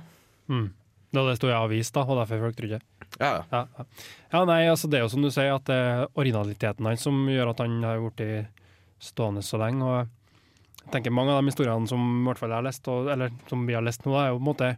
Mm. 0.51 0.65
Da 1.11 1.25
det 1.27 1.35
sto 1.39 1.49
i 1.49 1.55
avis, 1.55 1.91
da, 1.91 2.05
og 2.07 2.21
derfor 2.21 2.45
folk 2.45 2.55
trodde 2.55 2.79
det. 2.79 3.07
Ja, 3.19 3.31
ja. 3.31 3.43
Ja, 3.51 3.61
ja. 3.77 3.85
ja, 4.31 4.41
nei, 4.47 4.61
altså 4.71 4.87
det 4.87 4.99
er 4.99 5.05
jo 5.05 5.11
som 5.11 5.25
du 5.25 5.31
sier, 5.33 5.51
at 5.53 5.67
det 5.67 5.75
er 5.75 6.05
originaliteten 6.15 6.87
hans 6.87 7.03
som 7.03 7.25
gjør 7.27 7.51
at 7.51 7.63
han 7.63 7.81
har 7.83 7.99
blitt 7.99 8.61
stående 9.01 9.43
så 9.43 9.59
lenge. 9.59 9.83
Og 9.83 10.85
jeg 10.85 10.93
tenker 10.95 11.13
mange 11.13 11.33
av 11.33 11.41
de 11.41 11.51
historiene 11.51 11.89
som 11.89 12.05
i 12.21 12.23
hvert 12.29 12.39
fall 12.39 12.53
jeg 12.53 12.61
har 12.61 12.67
lest, 12.69 12.87
og, 12.91 13.11
eller 13.11 13.33
som 13.51 13.65
vi 13.67 13.75
har 13.75 13.83
lest 13.85 14.07
nå, 14.07 14.15
er 14.17 14.31
jo 14.31 14.39
på 14.39 14.43
en 14.43 14.49
måte 14.51 14.71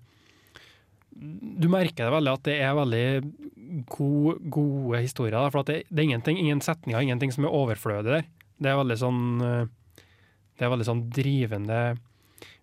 Du 1.14 1.68
merker 1.70 2.08
det 2.08 2.16
veldig 2.16 2.34
at 2.34 2.48
det 2.48 2.56
er 2.66 2.74
veldig 2.80 3.06
gode, 3.94 4.38
gode 4.50 5.04
historier. 5.04 5.38
Da, 5.38 5.52
for 5.54 5.62
at 5.62 5.70
det, 5.70 5.84
det 5.90 6.02
er 6.02 6.10
ingenting, 6.10 6.40
ingen 6.42 6.64
setninger, 6.66 7.06
ingenting 7.06 7.34
som 7.36 7.46
er 7.46 7.54
overflødig 7.54 8.10
der. 8.10 8.26
Det 8.64 8.72
er 8.72 8.80
veldig 8.80 8.98
sånn 9.02 9.22
eh, 9.44 10.02
Det 10.58 10.66
er 10.66 10.74
veldig 10.74 10.88
sånn 10.88 11.06
drivende 11.14 11.80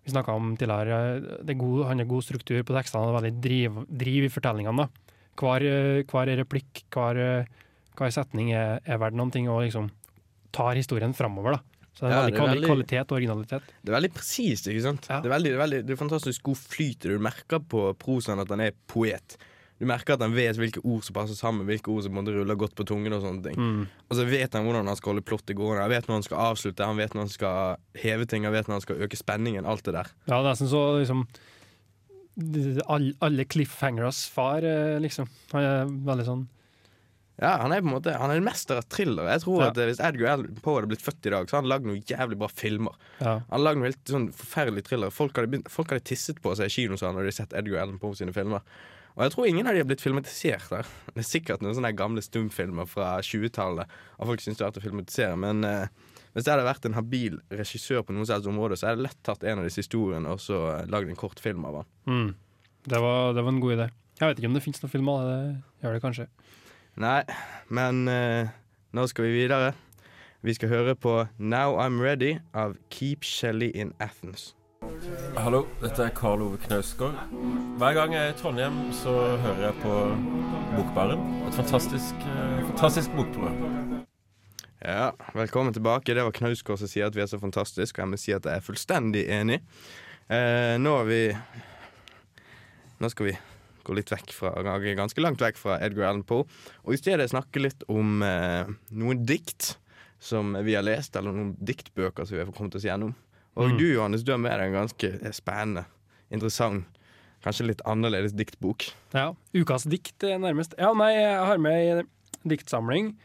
Vi 0.05 0.11
snakka 0.11 0.33
om 0.33 0.55
tidligere, 0.57 0.99
eh, 1.17 1.43
det 1.45 1.55
er 1.55 1.59
god, 1.61 1.85
han 1.87 1.99
har 1.99 2.05
god 2.09 2.23
struktur 2.25 2.63
på 2.63 2.73
tekstene, 2.73 3.07
og 3.07 3.21
veldig 3.21 3.33
driv, 3.41 3.81
driv 3.87 4.23
i 4.25 4.33
fortellingene. 4.33 4.87
da 4.87 5.11
hver, 5.39 5.63
eh, 5.65 6.03
hver 6.03 6.31
replikk, 6.41 6.83
hver, 6.93 7.17
eh, 7.17 7.45
hver 7.97 8.11
setning 8.13 8.51
er, 8.53 8.79
er 8.85 8.97
verdt 9.01 9.17
noen 9.17 9.31
ting, 9.31 9.47
og 9.49 9.63
liksom 9.65 9.89
tar 10.51 10.75
historien 10.75 11.13
framover. 11.15 11.59
Så 11.93 12.07
det 12.07 12.11
er 12.11 12.15
Ja, 12.15 12.21
veldig, 12.21 12.31
det 12.31 12.39
er 12.41 12.55
veldig- 12.55 12.69
kvalitet 12.69 13.11
og 13.11 13.17
originalitet. 13.19 13.61
Det 13.83 13.89
er 13.93 13.99
veldig 13.99 14.13
presist. 14.13 14.67
ikke 14.67 14.81
sant? 14.81 15.07
Ja. 15.09 15.19
Det, 15.21 15.31
er 15.31 15.35
veldig, 15.37 15.43
det, 15.43 15.53
er 15.53 15.65
veldig, 15.67 15.85
det 15.85 15.91
er 15.91 16.07
fantastisk 16.07 16.43
god 16.43 16.57
flyt. 16.57 16.99
Du 16.99 17.19
merker 17.19 17.59
på 17.59 17.93
prosaen 17.97 18.39
at 18.39 18.49
han 18.49 18.61
er 18.61 18.71
poet. 18.87 19.37
Du 19.81 19.87
merker 19.89 20.13
at 20.13 20.21
han 20.21 20.35
vet 20.37 20.59
hvilke 20.61 20.83
ord 20.85 21.01
som 21.07 21.15
passer 21.17 21.33
sammen, 21.33 21.65
hvilke 21.65 21.89
ord 21.89 22.03
som 22.05 22.13
måtte 22.13 22.35
rulle 22.35 22.53
godt 22.55 22.75
på 22.77 22.85
tungen. 22.85 23.15
Og 23.17 23.23
sånne 23.25 23.41
ting 23.47 23.57
Mm. 23.57 23.87
Og 24.11 24.15
så 24.19 24.25
vet 24.29 24.53
han 24.53 24.67
hvordan 24.67 24.85
han 24.85 24.95
skal 24.99 25.15
holde 25.15 25.25
plottet 25.25 25.57
gående. 25.57 25.81
Han 25.81 25.89
vet 25.89 26.05
når 26.07 26.19
han 26.19 26.27
skal 26.27 26.37
avslutte, 26.51 26.85
han 26.85 26.97
vet 27.01 27.15
når 27.17 27.25
han 27.25 27.33
skal 27.33 27.77
heve 27.97 28.27
ting, 28.29 28.45
han 28.45 28.53
vet 28.53 28.67
når 28.69 28.77
han 28.77 28.85
skal 28.85 29.01
øke 29.01 29.17
spenningen. 29.17 29.65
Alt 29.65 29.83
det 29.89 29.93
der. 29.97 30.11
Ja, 30.29 30.43
nesten 30.45 30.69
så 30.69 30.83
liksom 31.01 31.25
all, 32.87 33.13
Alle 33.19 33.43
cliffhangers 33.45 34.29
far, 34.29 34.63
eh, 34.63 34.99
liksom. 35.03 35.27
Han 35.51 35.63
er 35.63 35.85
veldig 35.85 36.25
sånn 36.25 36.47
Ja, 37.41 37.57
Han 37.57 37.73
er 37.73 37.81
på 37.81 37.87
en 37.89 37.95
måte 37.95 38.13
Han 38.17 38.29
er 38.31 38.37
en 38.37 38.45
mester 38.45 38.77
av 38.77 38.85
thriller. 38.87 39.27
Jeg 39.33 39.41
tror 39.41 39.61
Ja. 39.61 39.67
at 39.69 39.77
eh, 39.77 39.85
Hvis 39.89 39.99
Edgar 39.99 40.33
Allan 40.35 40.55
Poe 40.61 40.79
hadde 40.79 40.89
blitt 40.93 41.01
født 41.03 41.25
i 41.25 41.29
dag, 41.33 41.47
så 41.49 41.57
hadde 41.57 41.65
han 41.65 41.73
lagd 41.73 41.85
noen 41.89 42.03
jævlig 42.05 42.37
bra 42.37 42.47
filmer. 42.47 42.93
Ja. 43.19 43.41
Han 43.49 43.63
lagd 43.65 43.77
noen 43.81 43.89
helt 43.91 44.05
sånn 44.05 44.29
forferdelige 44.31 44.87
thriller. 44.87 45.09
Folk 45.11 45.33
folk 45.67 45.89
hadde 45.89 46.03
tisset 46.05 46.39
på 46.41 46.55
seg 46.55 46.65
i 46.65 46.69
kinosalen 46.69 47.15
når 47.17 47.21
de 47.25 47.31
hadde 47.31 47.39
sett 47.41 47.53
Edgar 47.57 47.81
Allan 47.81 47.99
Poe 47.99 48.13
sine 48.13 48.31
filmer. 48.33 48.61
Og 49.21 49.27
jeg 49.27 49.33
tror 49.35 49.45
ingen 49.45 49.67
av 49.69 49.75
de 49.75 49.81
har 49.83 49.85
blitt 49.85 50.01
filmatisert 50.01 50.71
der. 50.73 50.87
Det 51.13 51.21
er 51.21 51.25
sikkert 51.27 51.61
noen 51.61 51.75
sånne 51.77 51.91
gamle 51.93 52.23
stumfilmer 52.25 52.87
fra 52.89 53.11
20-tallet. 53.21 53.91
Og 54.17 54.31
folk 54.31 54.41
syns 54.41 54.57
det 54.57 54.63
er 54.63 54.71
verdt 54.71 54.79
å 54.79 54.81
filmatisere. 54.81 55.35
Men 55.37 55.61
eh, 55.67 55.91
hvis 56.33 56.47
jeg 56.47 56.55
hadde 56.55 56.65
vært 56.65 56.87
en 56.89 56.97
habil 56.97 57.35
regissør 57.53 58.01
på 58.01 58.15
noe 58.15 58.25
helst 58.25 58.49
område, 58.49 58.79
så 58.81 58.87
hadde 58.87 59.03
jeg 59.03 59.05
lett 59.11 59.19
tatt 59.27 59.45
en 59.45 59.61
av 59.61 59.67
disse 59.67 59.83
historiene 59.83 60.31
og 60.33 60.41
så 60.41 60.63
eh, 60.71 60.87
lagd 60.89 61.13
en 61.13 61.19
kort 61.21 61.37
film 61.43 61.67
av 61.69 61.77
han. 61.83 61.91
Mm. 62.09 62.31
Det, 62.87 63.01
var, 63.03 63.35
det 63.37 63.43
var 63.45 63.53
en 63.53 63.61
god 63.61 63.75
idé. 63.75 63.87
Jeg 64.17 64.31
vet 64.31 64.41
ikke 64.41 64.49
om 64.49 64.57
det 64.57 64.63
fins 64.65 64.81
noen 64.81 64.93
film 64.95 65.11
av 65.13 65.21
det. 65.27 65.37
Det 65.51 65.85
gjør 65.85 65.99
det 65.99 66.03
kanskje. 66.07 66.27
Nei, 67.05 67.19
men 67.69 68.01
eh, 68.09 68.49
nå 68.97 69.05
skal 69.13 69.29
vi 69.29 69.35
videre. 69.43 69.75
Vi 70.41 70.57
skal 70.57 70.73
høre 70.73 70.97
på 70.97 71.19
Now 71.37 71.77
I'm 71.77 72.01
Ready 72.01 72.39
av 72.57 72.73
Keep 72.89 73.21
Shelly 73.21 73.69
in 73.69 73.93
Athens. 74.01 74.55
Hallo, 75.37 75.59
dette 75.81 76.03
er 76.03 76.13
Karl 76.17 76.41
Ove 76.41 76.57
Knausgård. 76.61 77.13
Hver 77.77 77.93
gang 77.93 78.15
jeg 78.15 78.27
er 78.27 78.31
i 78.33 78.37
Trondheim, 78.37 78.79
så 78.97 79.11
hører 79.43 79.61
jeg 79.67 79.77
på 79.83 79.93
Bokbaren. 80.75 81.21
Et 81.47 81.55
fantastisk, 81.57 82.23
eh, 82.25 82.63
fantastisk 82.71 83.13
bokprogram. 83.15 84.01
Ja, 84.81 85.11
Velkommen 85.33 85.73
tilbake. 85.73 86.15
Det 86.15 86.23
var 86.25 86.31
Knausgård 86.31 86.81
som 86.81 86.89
sier 86.89 87.05
at 87.05 87.15
vi 87.15 87.21
er 87.21 87.29
så 87.29 87.39
fantastiske. 87.39 88.01
Og 88.01 88.05
jeg 88.05 88.11
må 88.11 88.17
si 88.17 88.33
at 88.33 88.45
jeg 88.45 88.57
er 88.57 88.65
fullstendig 88.65 89.25
enig. 89.29 89.61
Eh, 90.29 90.77
nå 90.77 90.97
er 91.01 91.05
vi 91.05 91.37
Nå 92.99 93.09
skal 93.09 93.25
vi 93.25 93.37
gå 93.83 93.93
litt 93.97 94.11
vekk 94.11 94.33
fra 94.33 94.53
ganske 94.61 95.21
langt 95.21 95.41
vekk 95.41 95.57
fra 95.57 95.79
Edgar 95.81 96.09
Allan 96.09 96.23
Poe. 96.23 96.45
Og 96.85 96.93
i 96.93 96.97
stedet 96.97 97.29
snakke 97.29 97.61
litt 97.61 97.83
om 97.87 98.21
eh, 98.21 98.65
noen 98.91 99.25
dikt 99.25 99.77
som 100.19 100.53
vi 100.53 100.73
har 100.73 100.83
lest, 100.83 101.15
eller 101.15 101.33
noen 101.33 101.55
diktbøker 101.57 102.25
som 102.25 102.37
vi 102.37 102.43
har 102.43 102.51
kommet 102.53 102.75
oss 102.75 102.85
gjennom. 102.85 103.15
Og 103.57 103.69
Mm. 103.71 103.77
du 103.77 103.85
Johannes, 103.93 104.23
du 104.23 104.31
har 104.31 104.37
med 104.39 104.51
deg 104.59 104.67
en 104.73 104.87
ganske 104.87 105.33
spennende, 105.35 105.85
interessant, 106.31 106.85
kanskje 107.43 107.65
litt 107.67 107.81
annerledes 107.85 108.31
diktbok. 108.33 108.85
Ja, 109.13 109.33
Ukas 109.53 109.83
dikt, 109.83 110.23
eh, 110.23 110.37
nærmest. 110.37 110.73
Ja, 110.77 110.93
nei, 110.93 111.11
jeg 111.13 111.45
har 111.45 111.57
med 111.57 111.97
en 111.99 112.07
diktsamling 112.47 113.15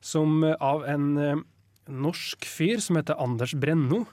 som 0.00 0.42
eh, 0.44 0.54
av 0.60 0.84
en 0.84 1.18
eh, 1.18 1.36
norsk 1.88 2.44
fyr 2.44 2.80
som 2.80 2.96
heter 2.96 3.20
Anders 3.20 3.52
Brenno. 3.54 4.06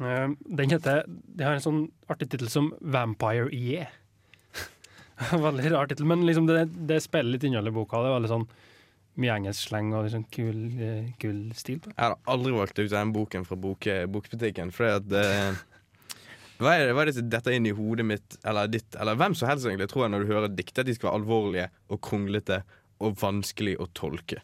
Eh, 0.00 0.28
den 0.48 0.70
heter 0.70 1.04
Det 1.06 1.44
har 1.44 1.54
en 1.54 1.60
sånn 1.60 1.90
artig 2.08 2.30
tittel 2.30 2.48
som 2.48 2.72
Vampire 2.80 3.48
Yeah. 3.52 3.86
veldig 5.30 5.70
rar 5.70 5.86
tittel, 5.86 6.06
men 6.06 6.24
liksom 6.26 6.46
det, 6.48 6.64
det 6.88 7.02
spiller 7.04 7.34
litt 7.36 7.44
innhold 7.44 7.68
i 7.68 7.70
boka. 7.76 8.00
Det 8.00 8.08
er 8.10 8.16
veldig 8.18 8.30
sånn 8.32 8.48
mye 9.20 9.36
engelsk 9.36 9.68
sleng 9.68 9.90
og 9.94 10.06
liksom 10.06 10.26
kul, 10.32 10.60
eh, 10.80 11.10
kul 11.20 11.40
stil 11.58 11.80
på. 11.84 11.92
Jeg 11.92 12.02
har 12.02 12.16
aldri 12.30 12.54
valgt 12.56 12.78
ut 12.80 12.92
den 12.92 13.12
boken 13.14 13.46
fra 13.48 13.58
bok, 13.60 13.88
bokbutikken, 14.12 14.72
fordi 14.74 14.96
at 14.98 15.18
eh, 15.20 15.60
hva 16.60 16.74
er 16.76 16.90
det, 16.90 16.94
hva 16.96 17.04
er 17.04 17.08
det 17.08 17.16
som 17.16 17.28
detter 17.32 17.54
inn 17.56 17.68
i 17.70 17.76
hodet 17.76 18.04
mitt, 18.04 18.36
eller 18.44 18.68
ditt, 18.68 18.96
eller 19.00 19.16
hvem 19.16 19.36
som 19.38 19.48
helst 19.48 19.64
egentlig, 19.64 19.88
tror 19.88 20.04
jeg 20.04 20.12
når 20.12 20.24
du 20.24 20.32
hører 20.34 20.52
dikt, 20.52 20.80
at 20.80 20.88
de 20.88 20.96
skal 20.96 21.08
være 21.08 21.20
alvorlige 21.22 21.68
og 21.88 22.02
kronglete 22.04 22.58
og 23.00 23.16
vanskelig 23.20 23.78
å 23.80 23.88
tolke. 23.96 24.42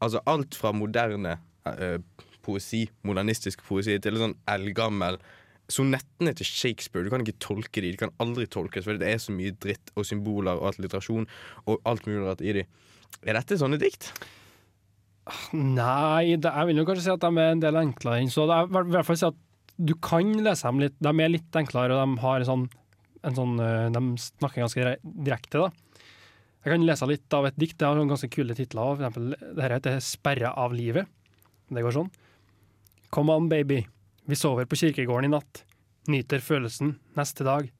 Altså 0.00 0.22
alt 0.30 0.56
fra 0.56 0.72
moderne 0.72 1.36
eh, 1.68 1.98
poesi, 2.46 2.86
modernistisk 3.04 3.66
poesi, 3.68 3.98
til 4.00 4.20
sånn 4.20 4.38
eldgammel 4.48 5.20
Sonettene 5.68 6.32
til 6.32 6.48
Shakespeare, 6.48 7.04
du 7.04 7.12
kan 7.12 7.20
ikke 7.20 7.42
tolke 7.44 7.82
de, 7.84 7.90
de 7.92 8.00
kan 8.00 8.12
aldri 8.24 8.46
tolkes, 8.48 8.86
fordi 8.86 9.02
det 9.02 9.10
er 9.12 9.18
så 9.20 9.34
mye 9.36 9.52
dritt 9.60 9.90
og 10.00 10.06
symboler 10.08 10.56
og 10.56 10.70
alliterasjon 10.70 11.26
og 11.68 11.82
alt 11.84 12.08
mulig 12.08 12.22
rart 12.24 12.40
i 12.40 12.54
de. 12.56 12.62
Er 13.26 13.38
dette 13.38 13.58
sånne 13.60 13.78
dikt? 13.80 14.12
Nei, 15.52 16.36
det, 16.40 16.48
jeg 16.48 16.68
vil 16.70 16.80
jo 16.80 16.86
kanskje 16.88 17.04
si 17.04 17.12
at 17.12 17.24
de 17.24 17.42
er 17.42 17.54
en 17.54 17.62
del 17.62 17.78
enklere 17.80 18.22
enn 18.22 18.32
så. 18.32 18.46
Det 18.48 18.56
er, 18.56 18.68
i 18.68 18.94
hvert 18.94 19.08
fall 19.08 19.18
si 19.20 19.28
at 19.28 19.42
du 19.78 19.94
kan 20.02 20.30
lese 20.42 20.66
dem 20.66 20.80
litt. 20.82 20.96
De 21.02 21.12
er 21.12 21.32
litt 21.32 21.58
enklere, 21.58 21.94
og 21.94 22.00
de 22.00 22.22
har 22.24 22.42
en 22.42 22.48
sånn, 22.48 22.64
en 23.28 23.36
sånn 23.36 23.58
eh, 23.62 23.90
De 23.94 24.02
snakker 24.22 24.64
ganske 24.64 24.96
direkte, 25.02 25.66
da. 25.66 25.98
Jeg 26.64 26.74
kan 26.74 26.86
lese 26.86 27.06
litt 27.08 27.36
av 27.36 27.46
et 27.48 27.60
dikt. 27.60 27.76
Det 27.78 27.86
har 27.86 27.98
noen 27.98 28.10
ganske 28.10 28.30
kule 28.32 28.56
titler. 28.58 28.96
For 28.96 29.04
eksempel, 29.04 29.36
dette 29.38 29.74
heter 29.76 30.00
'Sperra 30.02 30.54
av 30.58 30.74
livet'. 30.74 31.06
Det 31.68 31.84
går 31.84 31.94
sånn. 31.94 32.10
Come 33.14 33.32
on, 33.32 33.48
baby. 33.48 33.86
Vi 34.28 34.36
sover 34.36 34.66
på 34.68 34.76
kirkegården 34.76 35.28
i 35.28 35.34
natt. 35.36 35.62
Nyter 36.08 36.40
følelsen 36.40 36.96
neste 37.16 37.44
dag 37.44 37.70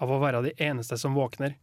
av 0.00 0.10
å 0.10 0.20
være 0.20 0.42
de 0.48 0.52
eneste 0.64 0.98
som 1.00 1.14
våkner. 1.16 1.54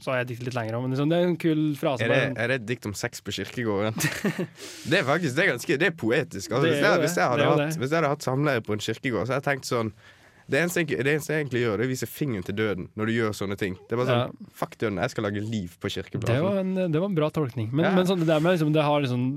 Så 0.00 0.12
har 0.12 0.22
jeg 0.22 0.30
diktet 0.30 0.48
litt 0.48 0.56
lenger 0.56 0.78
òg, 0.78 0.84
men 0.84 0.94
liksom, 0.94 1.10
det 1.12 1.18
er 1.18 1.26
en 1.28 1.34
kul 1.40 1.64
frase. 1.78 2.06
Er 2.06 2.12
det, 2.14 2.20
er 2.40 2.52
det 2.52 2.60
et 2.62 2.68
dikt 2.70 2.86
om 2.88 2.94
sex 2.96 3.20
på 3.24 3.34
kirkegården? 3.36 3.98
det 4.90 5.02
er 5.02 5.04
faktisk 5.08 5.36
det 5.36 5.44
er 5.44 5.52
ganske 5.52 5.76
Det 5.82 5.90
er 5.90 5.98
poetisk. 6.04 6.54
Altså, 6.54 6.64
Det 6.66 6.72
hvis, 6.72 6.80
er 6.80 6.88
jeg, 6.94 7.02
hvis, 7.04 7.18
jeg 7.20 7.34
hadde 7.34 7.42
Det 7.44 7.50
hatt, 7.50 7.76
hvis 7.82 7.90
jeg 7.90 8.00
hadde 8.00 8.14
hatt 8.14 8.24
samleie 8.24 8.64
på 8.64 8.76
en 8.76 8.82
kirkegård, 8.86 9.28
så 9.28 9.36
hadde 9.36 9.42
jeg 9.44 9.48
tenkt 9.50 9.70
sånn 9.70 9.92
det 10.50 10.58
eneste, 10.58 10.82
jeg, 10.82 11.04
det 11.06 11.12
eneste 11.14 11.30
jeg 11.34 11.44
egentlig 11.44 11.60
gjør, 11.62 11.76
det 11.78 11.84
er 11.84 11.88
å 11.88 11.92
vise 11.92 12.06
fingeren 12.10 12.46
til 12.46 12.56
døden 12.58 12.88
når 12.98 13.06
du 13.06 13.12
gjør 13.14 13.36
sånne 13.38 13.56
ting. 13.60 13.76
Det 13.86 13.94
er 13.94 14.00
bare 14.00 14.16
sånn, 14.16 14.48
Fuck 14.58 14.74
døden, 14.80 14.98
jeg 14.98 15.12
skal 15.12 15.26
lage 15.28 15.42
liv 15.46 15.76
på 15.78 15.90
Det 15.92 16.38
var 16.42 16.58
en, 16.64 16.72
det 16.80 16.98
var 16.98 17.06
en 17.06 17.14
bra 17.14 17.28
tolkning. 17.34 17.68
Men, 17.70 17.84
Ja. 17.86 17.92
men 17.94 18.08
sånn, 18.08 18.24
det 18.26 18.40
med 18.42 18.56
liksom, 18.56 18.72
det 18.74 18.82
har 18.82 19.04
liksom 19.04 19.28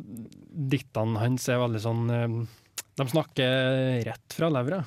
Diktene 0.73 1.21
hans 1.21 1.45
er 1.49 1.61
veldig 1.61 1.81
sånn 1.81 2.03
eh, 2.09 2.39
De 2.97 3.07
snakker 3.09 4.01
rett 4.07 4.37
fra 4.37 4.49
levra. 4.53 4.81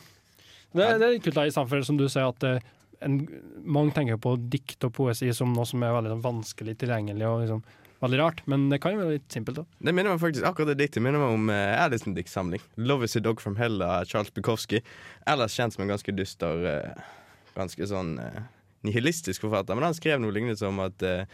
Det, 0.77 0.89
det 0.99 1.07
er 1.07 1.21
kult, 1.23 1.39
da, 1.39 1.47
i 1.47 1.55
stedet 1.55 1.71
for 1.71 1.87
som 1.87 2.01
du 2.01 2.09
sier, 2.09 2.27
at 2.27 2.43
eh, 2.47 2.67
en, 3.05 3.19
mange 3.65 3.95
tenker 3.97 4.21
på 4.23 4.37
dikt 4.53 4.85
og 4.87 4.95
poesi 4.97 5.33
som 5.37 5.53
noe 5.55 5.67
som 5.69 5.83
er 5.85 5.95
veldig 5.97 6.15
sånn, 6.15 6.25
vanskelig 6.25 6.77
tilgjengelig. 6.81 7.27
Og 7.29 7.43
liksom, 7.43 7.63
veldig 8.03 8.21
rart, 8.21 8.43
men 8.51 8.69
det 8.73 8.81
kan 8.83 8.95
jo 8.95 9.03
være 9.03 9.17
litt 9.17 9.29
simpelt 9.33 9.63
òg. 9.63 9.69
Det 9.79 9.95
minner 9.95 10.15
meg 10.15 10.23
faktisk 10.23 10.47
akkurat 10.49 10.73
det 10.73 10.79
diktet 10.83 11.05
minner 11.05 11.23
meg 11.23 11.37
om 11.37 11.53
uh, 11.53 11.85
Addison-diktsamling. 11.85 12.65
'Love 12.77 13.09
is 13.09 13.17
a 13.17 13.23
dog 13.25 13.41
from 13.41 13.57
hell' 13.61 13.83
av 13.85 14.05
Charles 14.11 14.33
Bukowski. 14.35 14.83
Ellers 15.27 15.57
kjent 15.57 15.77
som 15.77 15.85
en 15.87 15.95
ganske 15.95 16.17
dyster, 16.17 16.67
uh, 16.67 17.13
ganske 17.57 17.89
sånn 17.89 18.17
uh, 18.21 18.43
nihilistisk 18.87 19.47
forfatter. 19.47 19.79
Men 19.79 19.89
han 19.91 19.97
skrev 19.97 20.21
noe 20.23 20.35
lignende 20.35 20.59
som 20.61 20.81
at 20.85 21.05
uh, 21.07 21.25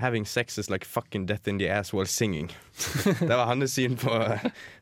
'having 0.00 0.26
sex 0.28 0.58
is 0.58 0.70
like 0.72 0.88
fucking 0.88 1.26
death 1.28 1.48
in 1.48 1.58
the 1.58 1.68
ass 1.68 1.92
while 1.92 2.08
singing'. 2.08 2.52
det 3.20 3.32
var 3.32 3.48
hans 3.48 3.74
syn 3.76 3.96
på, 4.00 4.12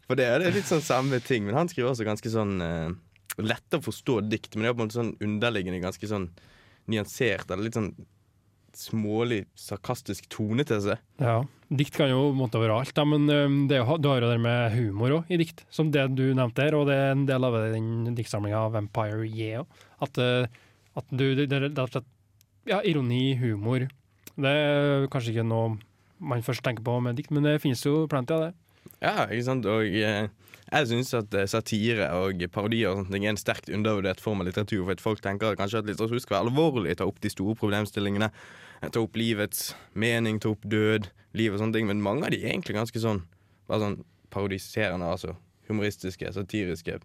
på 0.06 0.18
det. 0.18 0.30
Det 0.42 0.50
er 0.50 0.58
litt 0.58 0.70
sånn 0.70 0.84
samme 0.84 1.20
ting, 1.20 1.46
men 1.46 1.58
han 1.58 1.70
skriver 1.70 1.94
også 1.94 2.06
ganske 2.06 2.34
sånn 2.34 2.58
uh, 3.38 3.46
lette 3.46 3.78
å 3.78 3.84
forstå 3.84 4.20
dikt, 4.28 4.54
men 4.54 4.66
det 4.66 4.70
er 4.70 4.76
på 4.76 4.82
en 4.82 4.88
måte 4.88 5.00
sånn 5.00 5.16
underliggende 5.24 5.82
ganske 5.82 6.10
sånn 6.10 6.30
nyansert, 6.88 7.50
eller 7.50 7.68
litt 7.68 7.78
sånn 7.78 7.92
smålig, 8.78 9.42
sarkastisk 9.58 10.28
tone 10.30 10.64
til 10.68 10.80
seg. 10.84 11.00
Ja. 11.22 11.40
Dikt 11.68 11.98
kan 11.98 12.08
jo 12.12 12.30
måtte 12.36 12.60
være 12.62 12.78
alt, 12.80 12.94
da, 12.96 13.04
men 13.08 13.26
det 13.68 13.80
du 13.80 14.08
har 14.08 14.22
jo 14.22 14.30
det 14.30 14.38
med 14.40 14.76
humor 14.76 15.18
òg 15.18 15.32
i 15.34 15.38
dikt, 15.40 15.64
som 15.74 15.90
det 15.92 16.06
du 16.16 16.30
nevnte 16.36 16.64
her, 16.64 16.76
og 16.78 16.86
det 16.88 16.96
er 16.96 17.10
en 17.12 17.26
del 17.28 17.44
av 17.44 17.58
den 17.74 18.14
diktsamlinga 18.16 18.68
Vampire 18.72 19.26
Yeah. 19.28 19.66
At, 20.00 20.16
øh, 20.18 20.46
at 20.96 21.10
du 21.10 21.34
det, 21.34 21.48
det, 21.50 21.74
det, 21.74 22.04
Ja, 22.68 22.80
ironi, 22.84 23.36
humor. 23.40 23.88
Det 24.36 24.48
er 24.48 25.08
kanskje 25.10 25.34
ikke 25.34 25.48
noe 25.48 25.78
man 26.18 26.42
først 26.42 26.64
tenker 26.64 26.84
på 26.84 26.98
med 27.02 27.18
dikt, 27.18 27.30
men 27.34 27.44
det 27.46 27.60
finnes 27.62 27.84
jo 27.84 28.06
plenty 28.10 28.34
av 28.34 28.46
det. 28.46 28.52
Ja, 29.02 29.26
ikke 29.26 29.46
sant? 29.46 29.66
Og 29.68 29.84
eh, 29.84 30.28
jeg 30.72 30.88
syns 30.90 31.14
at 31.16 31.34
eh, 31.34 31.46
satire 31.48 32.08
og 32.18 32.42
parodier 32.52 32.90
og 32.92 33.08
ting 33.12 33.24
er 33.24 33.30
en 33.34 33.40
sterkt 33.40 33.70
undervurdert 33.72 34.20
form 34.20 34.42
av 34.42 34.48
litteratur. 34.50 34.84
For 34.84 34.92
at 34.96 35.00
folk 35.04 35.20
tenker 35.24 35.56
kanskje 35.58 35.78
at 35.82 35.88
litteratur 35.88 36.20
skal 36.20 36.38
være 36.38 36.50
alvorlig, 36.50 36.96
ta 37.00 37.06
opp 37.08 37.20
de 37.24 37.30
store 37.32 37.56
problemstillingene. 37.56 38.30
eh, 38.82 38.88
Ta 38.92 39.00
opp 39.00 39.16
livets 39.16 39.74
mening, 39.94 40.38
ta 40.40 40.50
opp 40.52 40.62
død, 40.68 41.08
liv 41.34 41.54
og 41.54 41.60
sånne 41.62 41.72
ting. 41.78 41.86
Men 41.88 42.02
mange 42.04 42.24
av 42.26 42.30
de 42.34 42.42
er 42.44 42.52
egentlig 42.54 42.76
ganske 42.76 43.00
sånn 43.00 43.22
bare 43.68 43.80
sånn 43.84 43.98
parodiserende, 44.30 45.04
altså 45.08 45.34
humoristiske, 45.68 46.30
satiriske, 46.32 46.98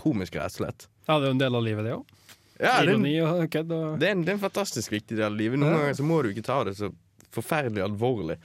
komiske, 0.00 0.38
rett 0.40 0.54
og 0.54 0.62
slett. 0.62 0.86
Ja, 1.08 1.18
det 1.18 1.26
er 1.26 1.30
jo 1.32 1.34
en 1.36 1.42
del 1.42 1.56
av 1.58 1.64
livet, 1.64 1.84
det 1.88 1.96
òg. 1.96 2.14
Ja, 2.58 2.72
Ironi 2.82 3.12
og 3.22 3.44
kødd. 3.54 3.70
Og... 3.74 3.98
det, 4.00 4.08
er 4.08 4.16
en, 4.16 4.22
det 4.26 4.32
er 4.32 4.38
en 4.38 4.42
fantastisk 4.42 4.90
viktig 4.92 5.16
del 5.18 5.28
av 5.30 5.36
livet. 5.38 5.60
Noen 5.60 5.72
Ja. 5.76 5.78
ganger 5.82 5.98
så 6.00 6.06
må 6.06 6.22
du 6.24 6.30
ikke 6.32 6.42
ta 6.46 6.62
det 6.66 6.74
så 6.78 6.88
forferdelig 7.34 7.84
alvorlig. 7.84 8.38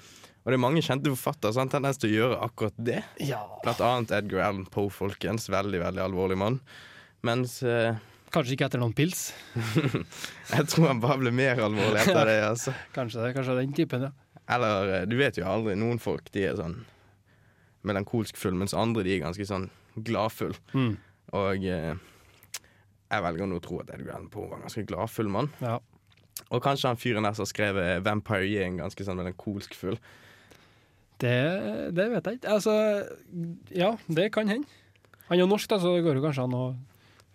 Og 0.43 0.51
det 0.51 0.57
er 0.57 0.63
mange 0.63 0.81
kjente 0.83 1.11
forfattere 1.13 1.55
som 1.55 1.63
har 1.63 1.71
tendens 1.71 1.99
til 2.01 2.11
å 2.11 2.15
gjøre 2.17 2.39
akkurat 2.43 2.75
det. 2.75 2.99
Ja. 3.23 3.39
Blant 3.63 3.83
annet 3.83 4.11
Edgar 4.17 4.49
Allan 4.49 4.65
Poe, 4.67 4.91
folkens. 4.91 5.47
Veldig, 5.51 5.79
veldig 5.85 6.03
alvorlig 6.03 6.37
mann. 6.39 6.59
Mens 7.23 7.61
eh, 7.63 7.95
Kanskje 8.33 8.55
ikke 8.55 8.65
etter 8.65 8.81
noen 8.81 8.95
pils. 8.97 9.27
jeg 10.55 10.65
tror 10.71 10.89
han 10.89 10.99
bare 11.03 11.19
ble 11.21 11.31
mer 11.37 11.61
alvorlig 11.63 12.01
etter 12.01 12.25
det. 12.27 12.39
altså 12.51 12.73
Kanskje, 12.95 13.29
kanskje 13.35 13.55
den 13.61 13.75
typen, 13.77 14.07
ja. 14.09 14.39
Eller 14.51 14.91
eh, 14.97 15.05
du 15.07 15.15
vet 15.19 15.37
jo 15.39 15.45
aldri. 15.47 15.77
Noen 15.79 16.01
folk 16.01 16.27
de 16.33 16.47
er 16.49 16.57
sånn 16.59 16.81
melankolsk 17.87 18.39
full, 18.39 18.57
mens 18.59 18.75
andre 18.75 19.03
de 19.05 19.13
er 19.15 19.23
ganske 19.23 19.47
sånn 19.47 19.69
gladfull. 20.07 20.55
Mm. 20.73 20.95
Og 21.39 21.67
eh, 21.69 21.93
jeg 23.13 23.25
velger 23.27 23.47
nå 23.47 23.61
å 23.61 23.63
tro 23.63 23.79
at 23.83 23.93
Edgar 23.95 24.17
Allan 24.17 24.31
Poe 24.33 24.49
var 24.49 24.59
en 24.59 24.67
ganske 24.67 24.85
gladfull 24.89 25.31
mann. 25.31 25.51
ja. 25.63 25.79
Og 26.49 26.63
kanskje 26.65 26.89
han 26.89 26.97
fyren 26.97 27.25
der 27.25 27.35
som 27.37 27.45
har 27.45 27.49
skrevet 27.51 28.03
'Vampire 28.03 28.63
en 28.65 28.79
ganske 28.81 29.05
sånn 29.05 29.19
melankolsk 29.19 29.75
full. 29.77 29.99
Det, 31.23 31.35
det 31.95 32.07
vet 32.11 32.25
jeg 32.27 32.39
ikke. 32.39 32.55
Altså, 32.57 32.73
ja, 33.71 33.93
det 34.11 34.31
kan 34.35 34.49
hende. 34.51 34.67
Han 35.29 35.37
er 35.37 35.45
jo 35.45 35.51
norsk, 35.51 35.69
da, 35.71 35.79
så 35.79 35.93
det 35.95 36.03
går 36.05 36.19
jo 36.19 36.25
kanskje 36.25 36.47
an 36.49 36.57
å 36.57 36.65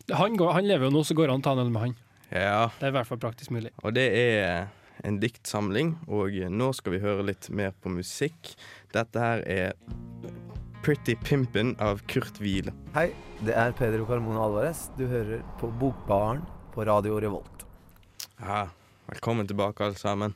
han, 0.08 0.36
går, 0.40 0.54
han 0.56 0.64
lever 0.64 0.88
jo 0.88 0.92
nå, 0.94 1.02
så 1.04 1.12
går 1.16 1.28
det 1.28 1.34
an 1.34 1.42
å 1.42 1.44
ta 1.44 1.52
en 1.52 1.62
øl 1.66 1.72
med 1.72 1.82
han. 1.82 1.94
Ja, 2.32 2.68
Det 2.78 2.86
er 2.86 2.92
i 2.92 2.96
hvert 2.96 3.08
fall 3.08 3.20
praktisk 3.20 3.52
mulig. 3.52 3.72
og 3.82 3.92
det 3.96 4.06
er 4.16 4.68
en 5.06 5.18
diktsamling, 5.20 5.94
og 6.08 6.32
nå 6.50 6.68
skal 6.76 6.96
vi 6.96 7.00
høre 7.02 7.26
litt 7.28 7.48
mer 7.54 7.74
på 7.76 7.92
musikk. 7.92 8.54
Dette 8.92 9.20
her 9.20 9.44
er 9.46 9.72
'Pretty 10.82 11.14
Pimpin' 11.24 11.76
av 11.80 12.00
Kurt 12.08 12.40
Wiel. 12.40 12.70
Hei, 12.94 13.12
det 13.44 13.54
er 13.54 13.72
Pedro 13.72 14.06
Carmona 14.06 14.40
Alvarez. 14.46 14.88
Du 14.96 15.06
hører 15.06 15.42
på 15.60 15.70
Bokbaren 15.78 16.42
på 16.72 16.86
Radio 16.86 17.18
Revolt. 17.20 17.66
Ja, 18.40 18.68
velkommen 19.10 19.46
tilbake, 19.46 19.84
alle 19.84 19.98
sammen. 19.98 20.34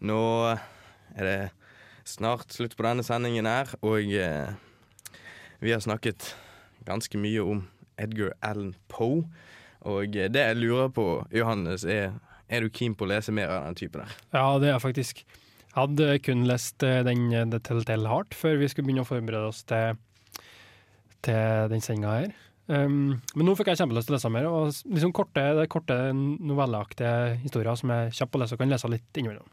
Nå 0.00 0.56
er 1.16 1.24
det 1.24 1.50
snart 2.08 2.54
slutt 2.54 2.76
på 2.78 2.86
denne 2.86 3.04
sendingen 3.06 3.48
her, 3.48 3.70
og 3.84 4.12
eh, 4.12 4.52
vi 5.62 5.72
har 5.74 5.82
snakket 5.84 6.32
ganske 6.86 7.18
mye 7.20 7.44
om 7.44 7.64
Edgar 8.00 8.34
Allan 8.42 8.74
Poe. 8.90 9.24
Og 9.86 10.16
eh, 10.16 10.30
det 10.32 10.44
jeg 10.46 10.60
lurer 10.60 10.92
på, 10.94 11.06
Johannes, 11.34 11.86
er 11.86 12.12
er 12.52 12.60
du 12.64 12.68
keen 12.68 12.92
på 12.92 13.06
å 13.06 13.08
lese 13.08 13.32
mer 13.32 13.48
av 13.48 13.64
den 13.64 13.78
typen 13.80 14.02
der? 14.04 14.16
Ja, 14.34 14.46
det 14.60 14.68
er 14.68 14.74
jeg 14.74 14.84
faktisk. 14.84 15.24
Jeg 15.24 15.76
hadde 15.78 16.08
kun 16.26 16.44
lest 16.48 16.84
eh, 16.84 17.00
den 17.06 17.30
The 17.32 17.60
Telltale 17.64 18.10
Heart 18.10 18.36
før 18.36 18.58
vi 18.60 18.68
skulle 18.68 18.90
begynne 18.90 19.06
å 19.06 19.08
forberede 19.08 19.48
oss 19.48 19.62
til, 19.68 19.96
til 21.24 21.70
den 21.72 21.84
sendinga 21.84 22.16
her. 22.18 22.34
Um, 22.72 23.18
men 23.34 23.48
nå 23.48 23.56
fikk 23.58 23.72
jeg 23.72 23.80
kjempelyst 23.80 24.06
til 24.08 24.14
å 24.14 24.18
lese 24.18 24.32
mer. 24.32 24.50
Og 24.50 24.92
liksom 24.92 25.14
korte, 25.16 25.46
det 25.56 25.64
er 25.64 25.72
korte 25.72 25.96
novelleaktige 26.12 27.40
historier 27.42 27.78
som 27.80 27.92
er 27.94 28.12
kjappe 28.14 28.38
å 28.38 28.44
lese 28.44 28.56
og 28.56 28.62
kan 28.62 28.72
lese 28.72 28.92
litt 28.92 29.22
innimellom. 29.22 29.48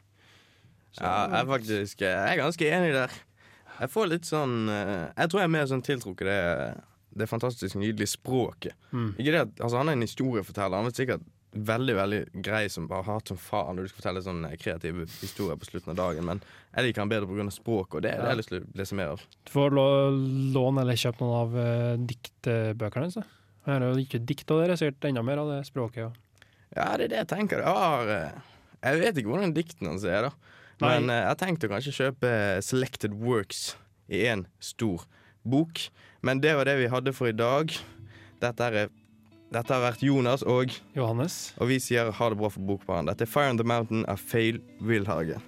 Ja, 0.97 1.27
jeg 1.29 1.39
er 1.43 1.49
faktisk 1.49 2.01
jeg 2.01 2.17
er 2.33 2.39
ganske 2.41 2.69
enig 2.73 2.93
der. 2.95 3.11
Jeg 3.79 3.89
får 3.93 4.07
litt 4.11 4.25
sånn 4.27 4.55
eh, 4.73 5.09
Jeg 5.15 5.29
tror 5.29 5.39
jeg 5.43 5.47
er 5.47 5.53
mer 5.53 5.67
sånn 5.69 5.83
tiltrukket 5.85 6.27
det, 6.27 6.39
det 7.21 7.27
fantastisk 7.29 7.77
nydelige 7.79 8.09
språket. 8.17 8.73
Mm. 8.91 9.11
Ikke 9.21 9.31
det 9.35 9.43
at, 9.45 9.53
altså 9.61 9.77
Han 9.83 9.89
er 9.91 9.99
en 9.99 10.03
historieforteller. 10.07 10.81
Han 10.81 10.89
er 10.89 10.97
sikkert 10.97 11.27
veldig 11.49 11.95
veldig 11.97 12.17
grei 12.45 12.67
som 12.69 12.85
bare 12.89 13.07
hat 13.07 13.27
som 13.31 13.37
faen 13.41 13.73
når 13.77 13.87
du 13.87 13.89
skal 13.89 14.01
fortelle 14.03 14.21
sånn 14.21 14.43
kreative 14.61 15.07
historier 15.21 15.57
på 15.57 15.65
slutten 15.65 15.95
av 15.95 15.97
dagen, 15.97 16.27
men 16.27 16.41
jeg 16.75 16.85
liker 16.85 17.01
han 17.01 17.09
bedre 17.09 17.25
pga. 17.25 17.45
språket, 17.55 17.95
og 17.97 18.03
det 18.05 18.11
er 18.11 18.19
det 18.19 18.27
jeg 18.27 18.29
har 18.29 18.37
lyst 18.37 18.51
til 18.51 18.59
å 18.61 18.77
lese 18.77 18.97
mer 18.99 19.13
av. 19.15 19.23
Du 19.47 19.51
får 19.55 19.73
lå- 19.73 20.51
låne 20.53 20.83
eller 20.83 20.99
kjøpe 21.01 21.25
noen 21.25 21.39
av 21.39 21.57
uh, 21.57 21.95
diktbøkene 22.11 23.07
hans. 23.07 23.17
Han 23.65 23.81
har 23.81 23.87
jo 23.97 24.03
ikke 24.03 24.21
dikt, 24.29 24.45
og 24.53 24.61
det 24.61 24.75
er 24.75 24.81
sikkert 24.83 25.09
enda 25.09 25.23
mer 25.25 25.41
av 25.41 25.49
det 25.55 25.59
språket. 25.71 26.05
Ja, 26.05 26.11
Ja, 26.77 26.85
det 27.01 27.07
er 27.07 27.13
det 27.15 27.17
jeg 27.23 27.29
tenker. 27.33 27.63
Jeg, 27.65 27.81
har, 27.81 28.13
eh, 28.13 28.53
jeg 28.85 28.99
vet 29.01 29.17
ikke 29.17 29.31
hvordan 29.33 29.55
dikten 29.57 29.89
hans 29.89 30.03
er, 30.05 30.27
da. 30.29 30.58
Men 30.83 31.09
eh, 31.09 31.21
jeg 31.23 31.31
har 31.31 31.39
tenkt 31.39 31.65
å 31.65 31.71
kanskje 31.71 31.95
kjøpe 31.95 32.31
Selected 32.65 33.15
Works 33.19 33.73
i 34.09 34.23
én 34.29 34.45
stor 34.63 35.05
bok. 35.43 35.85
Men 36.25 36.41
det 36.43 36.55
var 36.57 36.67
det 36.69 36.79
vi 36.81 36.89
hadde 36.91 37.13
for 37.15 37.31
i 37.31 37.35
dag. 37.35 37.71
Dette, 38.39 38.69
er, 38.71 38.91
dette 39.51 39.75
har 39.75 39.83
vært 39.83 40.03
Jonas 40.03 40.43
og 40.47 40.73
Johannes. 40.95 41.53
Og 41.59 41.71
vi 41.71 41.79
sier 41.83 42.11
ha 42.15 42.31
det 42.31 42.39
bra 42.39 42.51
for 42.51 42.63
Bokbaren. 42.63 43.11
Dette 43.11 43.27
er 43.27 43.31
Fire 43.31 43.53
on 43.53 43.59
the 43.59 43.67
Mountain 43.67 44.05
av 44.11 44.21
Fail 44.23 44.61
Wilhagen. 44.79 45.43